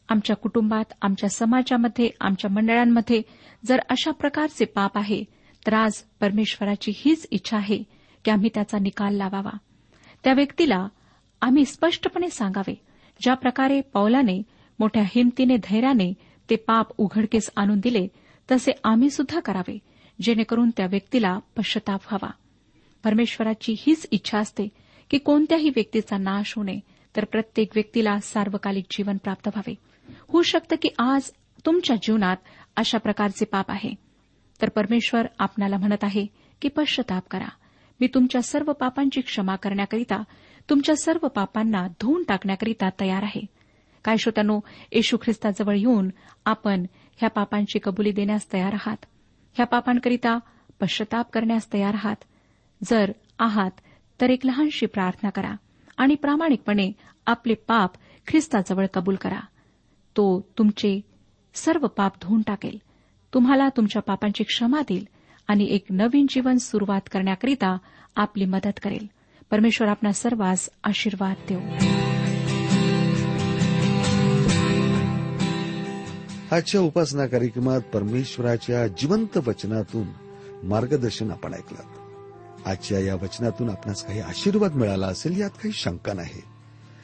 आमच्या 0.09 0.35
कुटुंबात 0.35 0.93
आमच्या 1.01 1.29
समाजामध्ये 1.29 2.09
आमच्या 2.21 2.51
मंडळांमध्ये 2.51 3.21
जर 3.65 3.79
अशा 3.89 4.11
प्रकारचे 4.11 4.65
पाप 4.65 4.97
आहे 4.97 5.23
तर 5.67 5.73
आज 5.73 5.93
परमेश्वराची 6.19 6.91
हीच 6.95 7.27
इच्छा 7.31 7.57
आहे 7.57 7.83
की 8.25 8.31
आम्ही 8.31 8.49
त्याचा 8.53 8.79
निकाल 8.79 9.15
लावावा. 9.15 9.57
त्या 10.23 10.33
व्यक्तीला 10.33 10.87
आम्ही 11.41 11.65
स्पष्टपणे 11.65 12.29
सांगावे 12.29 12.81
ज्या 13.21 13.33
प्रकारे 13.33 13.81
पौलाने 13.81 14.41
मोठ्या 14.79 15.03
हिमतीने 15.05 15.57
धैर्याने 15.57 16.13
ते 16.49 16.55
पाप 16.55 16.87
उघडकीस 16.97 17.49
आणून 17.55 17.79
दिले 17.79 18.07
तसे 18.51 18.71
आम्ही 18.83 19.09
सुद्धा 19.09 19.39
करावे 19.39 19.79
जेणेकरून 20.21 20.69
त्या 20.69 20.85
व्यक्तीला 20.85 21.39
पश्चाताप 21.57 21.99
व्हावा. 22.03 22.31
परमेश्वराची 23.03 23.75
हीच 23.77 24.07
इच्छा 24.11 24.39
असते 24.39 24.67
की 25.09 25.17
कोणत्याही 25.17 25.69
व्यक्तीचा 25.69 26.17
नाश 26.17 26.53
होणे 26.55 26.79
तर 27.15 27.25
प्रत्येक 27.25 27.69
व्यक्तीला 27.75 28.19
सार्वकालिक 28.19 28.85
जीवन 28.91 29.17
प्राप्त 29.17 29.47
व्हावे. 29.47 29.75
होऊ 30.33 30.41
शकतं 30.41 30.75
की 30.81 30.89
आज 30.99 31.31
तुमच्या 31.65 31.95
जीवनात 31.95 32.37
अशा 32.75 32.97
प्रकारचे 32.97 33.45
पाप 33.45 33.71
आहे. 33.71 33.95
तर 34.61 34.69
परमेश्वर 34.69 35.27
आपणाला 35.39 35.77
म्हणत 35.77 36.03
आहे 36.03 36.25
की 36.61 36.67
पश्चताप 36.67 37.23
करा. 37.31 37.47
मी 37.99 38.07
तुमच्या 38.07 38.41
सर्व 38.41 38.71
पापांची 38.71 39.21
क्षमा 39.21 39.55
करण्याकरिता 39.55 40.23
तुमच्या 40.69 40.95
सर्व 40.95 41.27
पापांना 41.27 41.87
धुवून 41.87 42.23
टाकण्याकरिता 42.23 42.89
तयार 43.01 43.23
आहे. 43.23 43.41
काय 44.03 44.17
श्रोत्यानो 44.17 44.59
येशू 44.91 45.17
ख्रिस्ताजवळ 45.17 45.75
येऊन 45.75 46.09
आपण 46.45 46.85
ह्या 47.17 47.29
पापांची 47.29 47.79
कबुली 47.83 48.11
देण्यास 48.11 48.53
तयार 48.53 48.73
आहात. 48.73 49.05
ह्या 49.53 49.65
पापांकरिता 49.65 50.39
पश्चताप 50.81 51.31
करण्यास 51.31 51.73
तयार 51.73 51.93
आहात. 51.93 52.15
जर 52.83 53.11
आहात 53.39 53.71
तर 54.21 54.29
एक 54.29 54.45
लहानशी 54.45 54.85
प्रार्थना 54.85 55.29
करा 55.29 55.55
आणि 55.97 56.15
प्रामाणिकपणे 56.15 56.91
आपले 57.25 57.53
पाप 57.53 57.91
ख्रिस्ताजवळ 58.27 58.85
कबूल 58.93 59.15
करा. 59.15 59.39
तो 60.17 60.51
तुमचे 60.57 61.01
सर्व 61.53 61.87
पाप 61.87 62.13
धुवून 62.21 62.41
टाकेल. 62.41 62.77
तुम्हाला 63.33 63.69
तुमच्या 63.69 64.01
पापांची 64.01 64.43
क्षमा 64.43 64.81
देईल 64.81 65.07
आणि 65.47 65.67
एक 65.69 65.85
नवीन 65.89 66.25
जीवन 66.29 66.57
सुरुवात 66.57 67.01
करण्याकरिता 67.11 67.77
आपली 68.15 68.45
मदत 68.45 68.79
करेल. 68.83 69.07
परमेश्वर 69.51 69.87
आपणा 69.87 70.11
सर्वांस 70.11 70.69
आशीर्वाद 70.83 71.35
देऊ. 71.49 71.59
आजच्या 76.51 76.81
उपासना 76.81 77.25
कार्यक्रमात 77.25 77.81
परमेश्वराच्या 77.81 78.87
जिवंत 78.87 79.37
वचनातून 79.37 80.07
मार्गदर्शन 80.63 81.31
आपण 81.31 81.53
ऐकलं. 81.53 82.03
आजच्या 82.65 82.99
या 82.99 83.15
वचनातून 83.15 83.69
आपणास 83.69 84.05
काही 84.05 84.19
आशीर्वाद 84.19 84.73
मिळाला 84.73 85.07
असेल 85.07 85.39
यात 85.39 85.49
काही 85.49 85.71
शंका 85.73 86.13
नाही 86.13 86.52